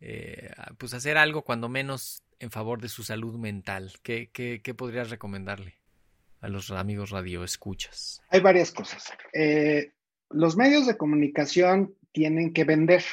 eh, 0.00 0.50
pues 0.78 0.94
hacer 0.94 1.18
algo 1.18 1.42
cuando 1.42 1.68
menos 1.68 2.22
en 2.38 2.50
favor 2.50 2.80
de 2.80 2.88
su 2.88 3.02
salud 3.02 3.36
mental. 3.36 3.92
¿Qué, 4.02 4.30
qué, 4.32 4.74
podrías 4.74 5.10
recomendarle 5.10 5.74
a 6.40 6.48
los 6.48 6.70
amigos 6.70 7.10
radio 7.10 7.44
escuchas? 7.44 8.22
Hay 8.30 8.40
varias 8.40 8.72
cosas. 8.72 9.12
Eh, 9.32 9.92
los 10.30 10.56
medios 10.56 10.86
de 10.86 10.96
comunicación 10.96 11.94
tienen 12.12 12.52
que 12.52 12.64
vender. 12.64 13.04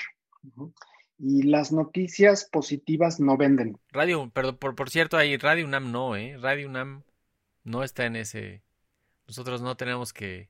Y 1.19 1.43
las 1.43 1.71
noticias 1.71 2.45
positivas 2.45 3.19
no 3.19 3.38
venden. 3.38 3.78
Radio, 3.91 4.30
perdón, 4.32 4.58
por, 4.58 4.76
por 4.76 4.89
cierto, 4.89 5.15
ahí 5.15 5.38
Radio 5.38 5.65
UNAM 5.65 5.91
no, 5.91 6.15
¿eh? 6.15 6.38
Radio 6.38 6.67
UNAM 6.67 7.04
no 7.63 7.84
está 7.84 8.06
en 8.06 8.17
ese. 8.17 8.62
Nosotros 9.28 9.62
no 9.62 9.78
tenemos 9.78 10.12
que 10.12 10.49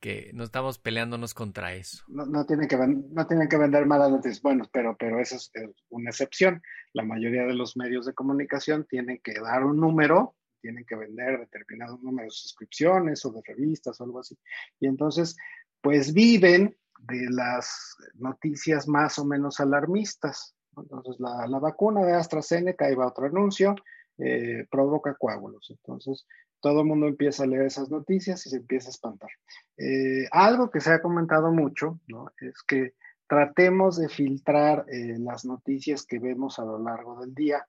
que 0.00 0.30
no 0.34 0.44
estamos 0.44 0.78
peleándonos 0.78 1.34
contra 1.34 1.74
eso. 1.74 2.04
No, 2.08 2.26
no, 2.26 2.44
tienen, 2.46 2.68
que, 2.68 2.76
no 2.76 3.26
tienen 3.26 3.48
que 3.48 3.56
vender 3.56 3.86
malas 3.86 4.10
noticias, 4.10 4.42
bueno, 4.42 4.68
pero, 4.72 4.96
pero 4.96 5.20
eso 5.20 5.36
es 5.36 5.50
una 5.88 6.10
excepción. 6.10 6.62
La 6.92 7.02
mayoría 7.02 7.44
de 7.44 7.54
los 7.54 7.76
medios 7.76 8.06
de 8.06 8.14
comunicación 8.14 8.86
tienen 8.88 9.20
que 9.22 9.34
dar 9.40 9.64
un 9.64 9.80
número, 9.80 10.34
tienen 10.66 10.84
que 10.84 10.96
vender 10.96 11.38
determinado 11.38 11.96
número 12.02 12.24
de 12.24 12.30
suscripciones 12.30 13.24
o 13.24 13.30
de 13.30 13.40
revistas 13.46 14.00
o 14.00 14.04
algo 14.04 14.18
así. 14.18 14.36
Y 14.80 14.88
entonces, 14.88 15.36
pues 15.80 16.12
viven 16.12 16.76
de 16.98 17.30
las 17.30 17.94
noticias 18.14 18.88
más 18.88 19.16
o 19.20 19.24
menos 19.24 19.60
alarmistas. 19.60 20.56
Entonces, 20.76 21.20
la, 21.20 21.46
la 21.46 21.60
vacuna 21.60 22.04
de 22.04 22.14
AstraZeneca, 22.14 22.86
ahí 22.86 22.96
va 22.96 23.06
otro 23.06 23.26
anuncio, 23.26 23.76
eh, 24.18 24.66
provoca 24.68 25.14
coágulos. 25.14 25.70
Entonces, 25.70 26.26
todo 26.60 26.80
el 26.80 26.86
mundo 26.86 27.06
empieza 27.06 27.44
a 27.44 27.46
leer 27.46 27.66
esas 27.66 27.88
noticias 27.88 28.44
y 28.44 28.50
se 28.50 28.56
empieza 28.56 28.88
a 28.88 28.90
espantar. 28.90 29.30
Eh, 29.76 30.26
algo 30.32 30.68
que 30.68 30.80
se 30.80 30.90
ha 30.90 31.00
comentado 31.00 31.52
mucho 31.52 32.00
¿no? 32.08 32.32
es 32.40 32.60
que 32.66 32.94
tratemos 33.28 33.98
de 33.98 34.08
filtrar 34.08 34.84
eh, 34.88 35.14
las 35.20 35.44
noticias 35.44 36.04
que 36.04 36.18
vemos 36.18 36.58
a 36.58 36.64
lo 36.64 36.82
largo 36.82 37.20
del 37.20 37.32
día, 37.34 37.64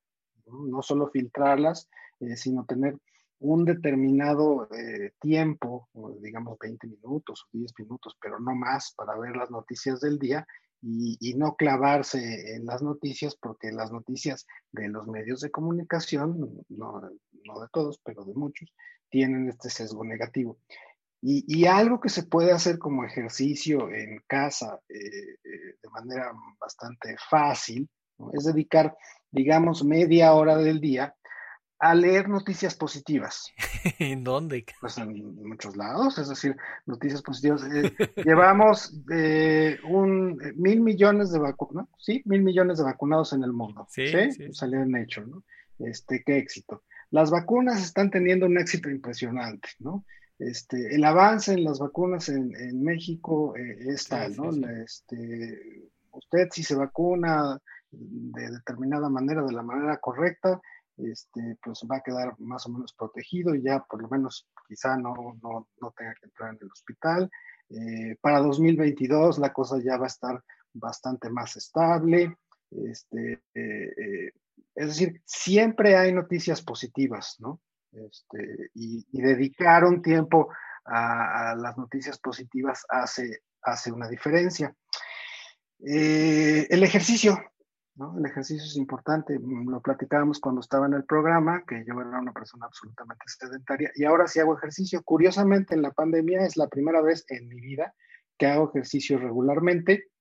no, 0.48 0.82
solo 0.82 1.10
filtrarlas, 1.10 1.90
eh, 2.20 2.36
sino 2.36 2.66
tener 2.66 2.98
un 3.40 3.66
determinado 3.66 4.68
tiempo, 5.22 5.88
digamos 6.22 6.58
20 6.60 6.88
minutos 6.88 7.44
o 7.44 7.58
10 7.58 7.72
minutos, 7.78 8.18
pero 8.20 8.40
no 8.40 8.56
más 8.56 8.96
para 8.98 9.16
ver 9.16 9.36
las 9.36 9.52
noticias 9.52 10.00
del 10.00 10.18
día 10.18 10.44
y, 10.82 11.34
no 11.36 11.56
clavarse 11.56 12.56
en 12.56 12.66
las 12.66 12.82
noticias, 12.82 13.36
porque 13.36 13.72
las 13.72 13.92
noticias 13.92 14.46
de 14.72 14.88
los 14.90 15.08
medios 15.08 15.42
de 15.42 15.52
comunicación, 15.52 16.64
no, 16.70 17.02
no 17.46 17.60
de 17.60 17.68
todos, 17.72 18.00
pero 18.04 18.24
de 18.24 18.34
muchos, 18.34 18.74
tienen 19.10 19.50
este 19.50 19.70
sesgo 19.70 20.04
negativo. 20.04 20.58
Y, 21.22 21.44
y 21.48 21.66
algo 21.66 22.00
que 22.00 22.10
se 22.10 22.24
puede 22.24 22.52
hacer 22.52 22.78
como 22.78 23.04
ejercicio 23.04 23.90
en 23.92 24.22
casa 24.28 24.80
eh, 24.88 24.98
eh, 25.44 25.76
de 25.82 25.90
manera 25.90 26.32
bastante 26.60 27.16
fácil, 27.30 27.90
es 28.34 28.46
dedicar, 28.46 28.96
digamos, 29.32 29.84
media 29.84 30.34
hora 30.34 30.58
del 30.58 30.80
día 30.80 31.16
a 31.80 31.94
leer 31.94 32.28
noticias 32.28 32.76
positivas. 32.76 33.52
¿En 34.00 34.24
dónde? 34.24 34.66
Pues 34.82 34.98
en 34.98 35.48
muchos 35.48 35.76
lados, 35.78 36.18
es 36.18 36.30
decir, 36.30 36.56
noticias 36.86 37.22
positivas. 37.22 37.64
Eh, 37.64 37.94
llevamos 38.26 39.00
eh, 39.12 39.78
un 39.88 40.40
eh, 40.44 40.54
mil 40.56 40.82
millones 40.82 41.32
de 41.32 41.40
vacunados, 41.40 41.90
sí, 42.00 42.22
mil 42.26 42.42
millones 42.42 42.78
de 42.80 42.86
vacunados 42.86 43.34
en 43.34 43.44
el 43.44 43.54
mundo. 43.54 43.88
Sí, 43.90 44.08
¿sí? 44.08 44.54
Salió 44.54 44.82
en 44.82 44.96
hecho, 44.96 45.22
¿no? 45.26 45.44
Este, 45.80 46.24
qué 46.26 46.38
éxito. 46.38 46.84
Las 47.12 47.30
vacunas 47.30 47.82
están 47.82 48.10
teniendo 48.10 48.48
un 48.48 48.58
éxito 48.58 48.90
impresionante, 48.90 49.70
¿no? 49.80 50.04
Este, 50.40 50.96
el 50.96 51.04
avance 51.04 51.54
en 51.54 51.64
las 51.64 51.80
vacunas 51.80 52.30
en, 52.30 52.56
en 52.56 52.84
México 52.84 53.56
es 53.56 54.08
tal, 54.08 54.36
¿no? 54.36 54.52
Este, 54.84 55.90
usted 56.12 56.48
si 56.52 56.64
se 56.64 56.76
vacuna 56.76 57.60
de 57.92 58.52
determinada 58.52 59.10
manera, 59.10 59.44
de 59.44 59.54
la 59.54 59.64
manera 59.64 59.98
correcta, 59.98 60.62
este, 60.98 61.58
pues 61.64 61.82
va 61.90 61.98
a 61.98 62.02
quedar 62.02 62.40
más 62.40 62.66
o 62.66 62.70
menos 62.70 62.94
protegido 62.94 63.54
y 63.54 63.62
ya 63.62 63.84
por 63.84 64.02
lo 64.02 64.10
menos 64.10 64.48
quizá 64.68 64.98
no, 64.98 65.14
no, 65.42 65.68
no 65.80 65.94
tenga 65.96 66.14
que 66.16 66.26
entrar 66.26 66.52
en 66.52 66.60
el 66.62 66.72
hospital. 66.72 67.30
Eh, 67.70 68.16
para 68.22 68.40
2022 68.40 69.40
la 69.40 69.52
cosa 69.54 69.78
ya 69.84 69.98
va 69.98 70.06
a 70.06 70.08
estar 70.08 70.44
bastante 70.74 71.30
más 71.30 71.56
estable. 71.56 72.38
Este, 72.72 73.44
eh, 73.54 73.94
eh, 73.98 74.32
es 74.76 74.88
decir, 74.88 75.22
siempre 75.26 75.96
hay 75.96 76.12
noticias 76.14 76.62
positivas, 76.62 77.36
¿no? 77.40 77.62
Este, 77.92 78.70
y, 78.74 79.06
dedicar 79.12 79.86
un 79.86 80.02
tiempo 80.02 80.50
a, 80.86 81.52
a, 81.52 81.56
las 81.56 81.78
noticias 81.78 82.20
positivas 82.20 82.86
hace, 82.90 83.44
hace 83.62 83.92
una 83.92 84.08
diferencia. 84.08 84.76
el 85.80 86.84
ejercicio, 86.84 87.40
el 88.18 88.26
ejercicio 88.26 88.64
es 88.64 88.76
importante, 88.76 89.40
mm, 89.40 89.70
lo 89.70 89.82
platicábamos 89.82 90.40
cuando 90.40 90.62
estaba 90.62 90.86
en 90.86 90.94
el 90.94 91.06
programa, 91.06 91.64
que 91.68 91.84
yo 91.86 92.00
era 92.00 92.20
una 92.20 92.32
persona 92.32 92.68
absolutamente 92.68 93.26
sedentaria 93.28 93.92
y 93.96 94.04
ahora 94.04 94.28
sí 94.28 94.40
hago 94.40 94.58
ejercicio. 94.58 95.02
Curiosamente, 95.04 95.74
en 95.74 95.82
la 95.82 95.92
pandemia 95.92 96.42
es 96.46 96.58
la 96.58 96.68
primera 96.68 97.02
vez 97.02 97.26
en 97.30 97.48
mi 97.48 97.60
vida 97.60 97.94
que 98.38 98.46
hago 98.46 98.70
ejercicio 98.70 99.18
regularmente. 99.18 100.12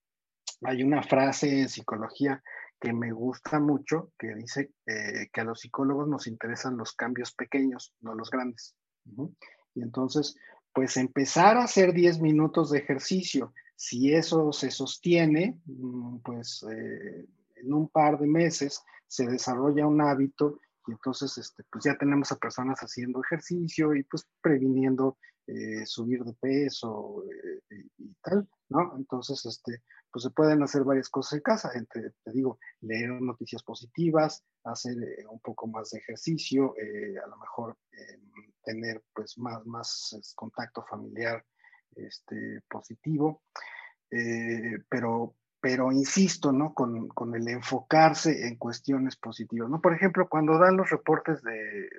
Hay 0.62 0.82
una 0.82 1.02
frase 1.02 1.60
en 1.60 1.68
psicología 1.68 2.42
que 2.80 2.92
me 2.92 3.12
gusta 3.12 3.60
mucho 3.60 4.12
que 4.18 4.34
dice 4.34 4.72
eh, 4.86 5.28
que 5.32 5.40
a 5.40 5.44
los 5.44 5.60
psicólogos 5.60 6.08
nos 6.08 6.26
interesan 6.26 6.76
los 6.76 6.94
cambios 6.94 7.34
pequeños, 7.34 7.94
no 8.00 8.14
los 8.14 8.30
grandes. 8.30 8.74
Y 9.74 9.82
entonces, 9.82 10.36
pues 10.72 10.96
empezar 10.96 11.58
a 11.58 11.64
hacer 11.64 11.92
10 11.92 12.20
minutos 12.20 12.70
de 12.70 12.78
ejercicio, 12.78 13.52
si 13.74 14.14
eso 14.14 14.52
se 14.52 14.70
sostiene, 14.70 15.58
mm, 15.66 16.18
pues 16.18 16.64
eh, 16.70 17.26
en 17.66 17.74
un 17.74 17.88
par 17.88 18.18
de 18.18 18.26
meses 18.26 18.83
se 19.07 19.26
desarrolla 19.26 19.87
un 19.87 20.00
hábito 20.00 20.61
y 20.87 20.92
entonces 20.92 21.37
este, 21.38 21.64
pues 21.70 21.85
ya 21.85 21.96
tenemos 21.98 22.31
a 22.33 22.37
personas 22.37 22.79
haciendo 22.81 23.20
ejercicio 23.22 23.94
y 23.94 24.05
pues 24.05 24.26
previniendo 24.40 25.18
eh, 25.48 25.87
subir 25.87 26.24
de 26.24 26.33
peso 26.33 27.22
eh, 27.70 27.85
y, 27.98 28.12
tal, 28.20 28.48
¿no? 28.68 28.96
Entonces, 28.96 29.46
este, 29.46 29.81
pues 30.11 30.24
se 30.24 30.31
pueden 30.31 30.61
hacer 30.64 30.83
varias 30.83 31.09
cosas 31.09 31.35
en 31.35 31.40
casa, 31.42 31.70
entre, 31.76 32.11
te 32.24 32.33
digo, 32.33 32.59
leer 32.81 33.11
noticias 33.22 33.62
positivas, 33.62 34.42
hacer 34.64 35.00
eh, 35.00 35.24
un 35.31 35.38
poco 35.38 35.68
más 35.68 35.90
de 35.90 36.00
ejercicio, 36.00 36.74
a 37.24 37.29
lo 37.29 37.37
mejor 37.37 37.79
tener 38.64 39.05
pues 39.14 39.38
más, 39.38 39.64
más 39.66 40.35
contacto 40.35 40.85
familiar 40.90 41.44
este, 41.94 42.61
positivo, 42.68 43.44
pero, 44.88 45.37
pero 45.66 45.90
insisto, 45.90 46.52
¿no? 46.52 46.72
Con, 46.72 47.09
con, 47.09 47.35
el 47.35 47.48
enfocarse 47.48 48.46
en 48.46 48.55
cuestiones 48.55 49.16
positivas, 49.16 49.68
¿no? 49.68 49.81
Por 49.81 49.94
ejemplo, 49.94 50.29
cuando 50.29 50.57
dan 50.61 50.76
los 50.76 50.88
reportes 50.90 51.42
de, 51.42 51.52
de, 51.52 51.90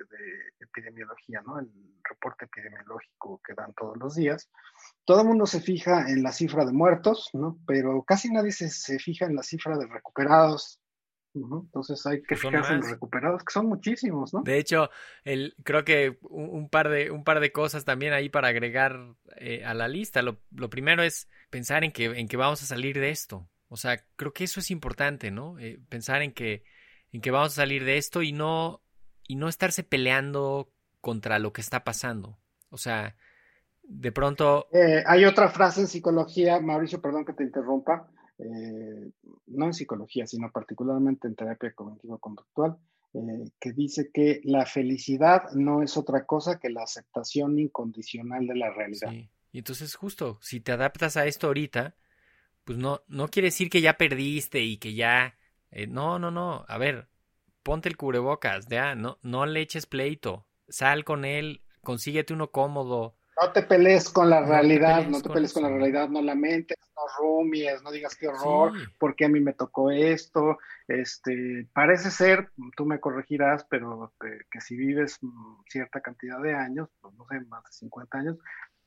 epidemiología, 0.58 1.42
¿no? 1.42 1.58
El 1.58 1.68
reporte 2.02 2.46
epidemiológico 2.46 3.42
que 3.46 3.52
dan 3.52 3.74
todos 3.74 3.98
los 3.98 4.14
días, 4.14 4.48
todo 5.04 5.20
el 5.20 5.28
mundo 5.28 5.44
se 5.44 5.60
fija 5.60 6.08
en 6.08 6.22
la 6.22 6.32
cifra 6.32 6.64
de 6.64 6.72
muertos, 6.72 7.28
¿no? 7.34 7.58
Pero 7.66 8.02
casi 8.04 8.30
nadie 8.30 8.52
se, 8.52 8.70
se 8.70 8.98
fija 8.98 9.26
en 9.26 9.36
la 9.36 9.42
cifra 9.42 9.76
de 9.76 9.86
recuperados. 9.86 10.80
¿no? 11.34 11.60
Entonces 11.66 12.04
hay 12.06 12.22
que 12.22 12.36
fijarse 12.36 12.72
en 12.72 12.80
los 12.80 12.90
recuperados, 12.90 13.44
que 13.44 13.52
son 13.52 13.66
muchísimos, 13.66 14.32
¿no? 14.32 14.40
De 14.42 14.58
hecho, 14.58 14.88
el, 15.24 15.54
creo 15.62 15.84
que 15.84 16.18
un, 16.22 16.68
par 16.70 16.88
de, 16.88 17.10
un 17.10 17.22
par 17.22 17.38
de 17.38 17.52
cosas 17.52 17.84
también 17.84 18.14
ahí 18.14 18.28
para 18.30 18.48
agregar 18.48 19.14
eh, 19.36 19.62
a 19.64 19.74
la 19.74 19.88
lista. 19.88 20.22
Lo, 20.22 20.38
lo 20.50 20.70
primero 20.70 21.02
es 21.02 21.28
pensar 21.50 21.84
en 21.84 21.92
que, 21.92 22.06
en 22.06 22.26
que 22.26 22.36
vamos 22.38 22.62
a 22.62 22.66
salir 22.66 22.98
de 22.98 23.10
esto. 23.10 23.48
O 23.68 23.76
sea, 23.76 24.02
creo 24.16 24.32
que 24.32 24.44
eso 24.44 24.60
es 24.60 24.70
importante, 24.70 25.30
¿no? 25.30 25.58
Eh, 25.58 25.78
pensar 25.88 26.22
en 26.22 26.32
que, 26.32 26.64
en 27.12 27.20
que 27.20 27.30
vamos 27.30 27.52
a 27.52 27.62
salir 27.62 27.84
de 27.84 27.98
esto 27.98 28.22
y 28.22 28.32
no, 28.32 28.80
y 29.26 29.36
no 29.36 29.48
estarse 29.48 29.84
peleando 29.84 30.72
contra 31.00 31.38
lo 31.38 31.52
que 31.52 31.60
está 31.60 31.84
pasando. 31.84 32.38
O 32.70 32.78
sea, 32.78 33.16
de 33.82 34.12
pronto... 34.12 34.66
Eh, 34.72 35.02
hay 35.06 35.24
otra 35.24 35.48
frase 35.50 35.82
en 35.82 35.86
psicología, 35.86 36.60
Mauricio, 36.60 37.00
perdón 37.00 37.24
que 37.24 37.34
te 37.34 37.44
interrumpa, 37.44 38.10
eh, 38.38 39.10
no 39.46 39.66
en 39.66 39.74
psicología, 39.74 40.26
sino 40.26 40.50
particularmente 40.50 41.28
en 41.28 41.34
terapia 41.34 41.72
cognitivo-conductual, 41.72 42.76
que 43.58 43.72
dice 43.72 44.10
que 44.12 44.40
la 44.44 44.66
felicidad 44.66 45.50
no 45.54 45.82
es 45.82 45.96
otra 45.96 46.24
cosa 46.26 46.60
que 46.60 46.68
la 46.68 46.82
aceptación 46.82 47.58
incondicional 47.58 48.46
de 48.46 48.54
la 48.54 48.70
realidad. 48.70 49.10
Sí. 49.10 49.30
Y 49.50 49.58
entonces 49.58 49.94
justo, 49.94 50.38
si 50.40 50.60
te 50.60 50.72
adaptas 50.72 51.16
a 51.16 51.26
esto 51.26 51.46
ahorita, 51.46 51.96
pues 52.68 52.78
no, 52.78 53.02
no 53.08 53.28
quiere 53.28 53.48
decir 53.48 53.70
que 53.70 53.80
ya 53.80 53.96
perdiste 53.98 54.60
y 54.62 54.78
que 54.78 54.94
ya... 54.94 55.36
eh, 55.70 55.86
no, 55.88 56.18
no, 56.18 56.30
no. 56.30 56.64
A 56.68 56.78
ver, 56.78 57.08
ponte 57.62 57.88
el 57.88 57.96
cubrebocas, 57.96 58.66
ya, 58.68 58.94
no, 58.94 59.18
no 59.22 59.46
le 59.46 59.60
eches 59.62 59.86
pleito. 59.86 60.46
Sal 60.68 61.04
con 61.04 61.24
él, 61.24 61.62
consíguete 61.82 62.34
uno 62.34 62.50
cómodo. 62.52 63.16
No 63.40 63.52
te 63.52 63.62
pelees 63.62 64.10
con 64.10 64.30
la 64.30 64.40
No 64.40 64.48
realidad, 64.48 65.06
no 65.06 65.22
te 65.22 65.30
pelees 65.30 65.52
con 65.52 65.62
la 65.62 65.68
realidad, 65.68 66.08
no 66.08 66.20
lamentes, 66.22 66.76
no 66.96 67.02
rumies, 67.18 67.82
no 67.84 67.92
digas 67.92 68.16
qué 68.16 68.26
horror, 68.28 68.72
Sí. 68.74 68.84
porque 68.98 69.26
a 69.26 69.28
mí 69.28 69.40
me 69.40 69.52
tocó 69.54 69.92
esto. 69.92 70.58
Este, 70.88 71.68
parece 71.72 72.10
ser, 72.10 72.50
tú 72.76 72.84
me 72.84 72.98
corregirás, 72.98 73.64
pero 73.70 74.12
eh, 74.26 74.40
que 74.50 74.60
si 74.60 74.76
vives 74.76 75.18
mm, 75.22 75.62
cierta 75.68 76.00
cantidad 76.00 76.40
de 76.42 76.54
años, 76.54 76.88
pues 77.00 77.14
no 77.14 77.26
sé, 77.30 77.40
más 77.46 77.62
de 77.64 77.70
50 77.72 78.18
años, 78.18 78.38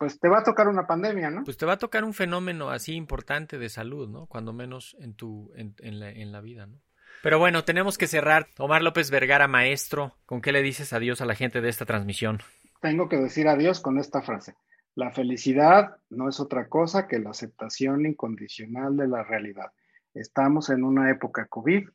pues 0.02 0.20
te 0.20 0.30
va 0.30 0.40
a 0.40 0.44
tocar 0.44 0.68
una 0.68 0.88
pandemia, 0.88 1.30
¿no? 1.30 1.44
Pues 1.44 1.58
te 1.58 1.68
va 1.68 1.74
a 1.74 1.78
tocar 1.78 2.04
un 2.04 2.16
fenómeno 2.16 2.72
así 2.72 2.96
importante 2.96 3.60
de 3.60 3.70
salud, 3.70 4.10
¿no? 4.10 4.26
Cuando 4.26 4.52
menos 4.52 4.98
en 5.00 5.14
tu, 5.14 5.52
en, 5.56 5.76
en 5.78 6.00
la, 6.00 6.10
en 6.10 6.32
la 6.32 6.42
vida, 6.42 6.66
¿no? 6.66 6.82
Pero 7.22 7.38
bueno, 7.38 7.64
tenemos 7.66 8.00
que 8.00 8.08
cerrar. 8.08 8.48
Omar 8.58 8.82
López 8.82 9.12
Vergara, 9.12 9.48
maestro, 9.48 10.16
¿con 10.26 10.42
qué 10.42 10.52
le 10.54 10.64
dices 10.64 10.92
adiós 10.92 11.22
a 11.22 11.26
la 11.26 11.36
gente 11.36 11.62
de 11.62 11.70
esta 11.70 11.86
transmisión? 11.86 12.40
Tengo 12.82 13.10
que 13.10 13.18
decir 13.18 13.48
adiós 13.48 13.80
con 13.80 14.00
esta 14.00 14.24
frase. 14.24 14.56
La 14.96 15.12
felicidad 15.12 15.98
no 16.10 16.28
es 16.28 16.40
otra 16.40 16.68
cosa 16.68 17.08
que 17.08 17.20
la 17.20 17.30
aceptación 17.30 18.08
incondicional 18.08 18.98
de 18.98 19.08
la 19.08 19.22
realidad. 19.22 19.72
Estamos 20.16 20.72
en 20.72 20.84
una 20.84 21.12
época 21.12 21.46
COVID, 21.46 21.88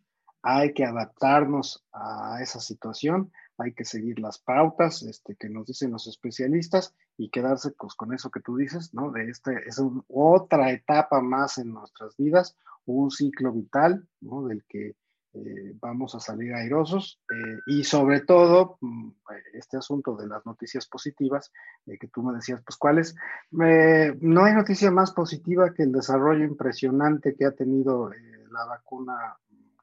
hay 0.42 0.75
que 0.75 0.85
adaptarnos 0.85 1.85
a 1.92 2.38
esa 2.40 2.61
situación, 2.61 3.33
hay 3.59 3.73
que 3.73 3.85
seguir 3.85 4.19
las 4.19 4.38
pautas 4.38 5.03
este, 5.03 5.37
que 5.37 5.49
nos 5.49 5.66
dicen 5.66 5.92
los 5.92 6.07
especialistas 6.07 6.95
y 7.16 7.31
quedarse 7.31 7.71
pues, 7.73 7.95
con 7.95 8.12
eso 8.12 8.31
que 8.31 8.40
tú 8.40 8.57
dices, 8.57 8.92
¿no? 8.92 9.11
De 9.11 9.31
este, 9.31 9.53
es 9.66 9.81
otra 10.09 10.73
etapa 10.73 11.21
más 11.21 11.59
en 11.59 11.73
nuestras 11.73 12.16
vidas, 12.16 12.57
un 12.85 13.11
ciclo 13.11 13.53
vital, 13.53 14.07
¿no? 14.21 14.47
Del 14.47 14.64
que 14.69 14.97
eh, 15.45 15.77
vamos 15.81 16.14
a 16.14 16.21
salir 16.21 16.55
airosos 16.55 17.21
eh, 17.31 17.59
y 17.66 17.85
sobre 17.85 18.21
todo 18.21 18.79
mm, 18.81 19.11
este 19.53 19.77
asunto 19.77 20.16
de 20.16 20.27
las 20.27 20.47
noticias 20.47 20.87
positivas 20.87 21.53
eh, 21.85 21.99
que 21.99 22.09
tú 22.09 22.23
me 22.23 22.35
decías, 22.35 22.62
pues 22.64 22.77
cuáles, 22.79 23.14
no 23.51 24.45
hay 24.45 24.55
noticia 24.55 24.90
más 24.90 25.12
positiva 25.12 25.75
que 25.75 25.83
el 25.83 25.92
desarrollo 25.92 26.45
impresionante 26.45 27.35
que 27.35 27.45
ha 27.45 27.51
tenido 27.51 28.11
la 28.51 28.64
vacuna 28.64 29.37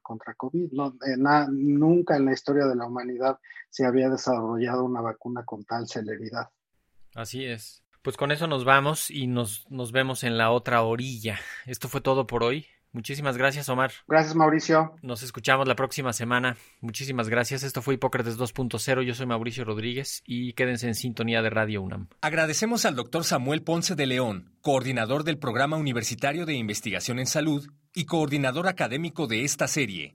contra 0.04 0.34
COVID. 0.34 0.70
No, 0.70 0.96
eh, 1.04 1.16
nunca 1.50 2.16
en 2.16 2.26
la 2.26 2.32
historia 2.32 2.66
de 2.66 2.76
la 2.76 2.86
humanidad 2.86 3.40
se 3.68 3.84
había 3.84 4.08
desarrollado 4.08 4.84
una 4.84 5.00
vacuna 5.00 5.44
con 5.44 5.64
tal 5.64 5.88
celeridad. 5.88 6.48
Así 7.16 7.44
es. 7.44 7.82
Pues 8.02 8.16
con 8.16 8.30
eso 8.30 8.46
nos 8.46 8.64
vamos 8.64 9.10
y 9.10 9.26
nos, 9.26 9.68
nos 9.70 9.90
vemos 9.90 10.22
en 10.22 10.38
la 10.38 10.50
otra 10.52 10.82
orilla. 10.82 11.40
Esto 11.66 11.88
fue 11.88 12.00
todo 12.00 12.26
por 12.26 12.44
hoy. 12.44 12.66
Muchísimas 12.94 13.36
gracias, 13.36 13.68
Omar. 13.68 13.90
Gracias, 14.06 14.36
Mauricio. 14.36 14.94
Nos 15.02 15.24
escuchamos 15.24 15.66
la 15.66 15.74
próxima 15.74 16.12
semana. 16.12 16.56
Muchísimas 16.80 17.28
gracias. 17.28 17.64
Esto 17.64 17.82
fue 17.82 17.94
Hipócrates 17.94 18.38
2.0. 18.38 19.02
Yo 19.02 19.14
soy 19.14 19.26
Mauricio 19.26 19.64
Rodríguez 19.64 20.22
y 20.24 20.52
quédense 20.52 20.86
en 20.86 20.94
sintonía 20.94 21.42
de 21.42 21.50
Radio 21.50 21.82
UNAM. 21.82 22.08
Agradecemos 22.20 22.84
al 22.84 22.94
doctor 22.94 23.24
Samuel 23.24 23.62
Ponce 23.62 23.96
de 23.96 24.06
León, 24.06 24.52
coordinador 24.62 25.24
del 25.24 25.38
Programa 25.38 25.76
Universitario 25.76 26.46
de 26.46 26.54
Investigación 26.54 27.18
en 27.18 27.26
Salud 27.26 27.68
y 27.92 28.04
coordinador 28.04 28.68
académico 28.68 29.26
de 29.26 29.44
esta 29.44 29.66
serie. 29.66 30.14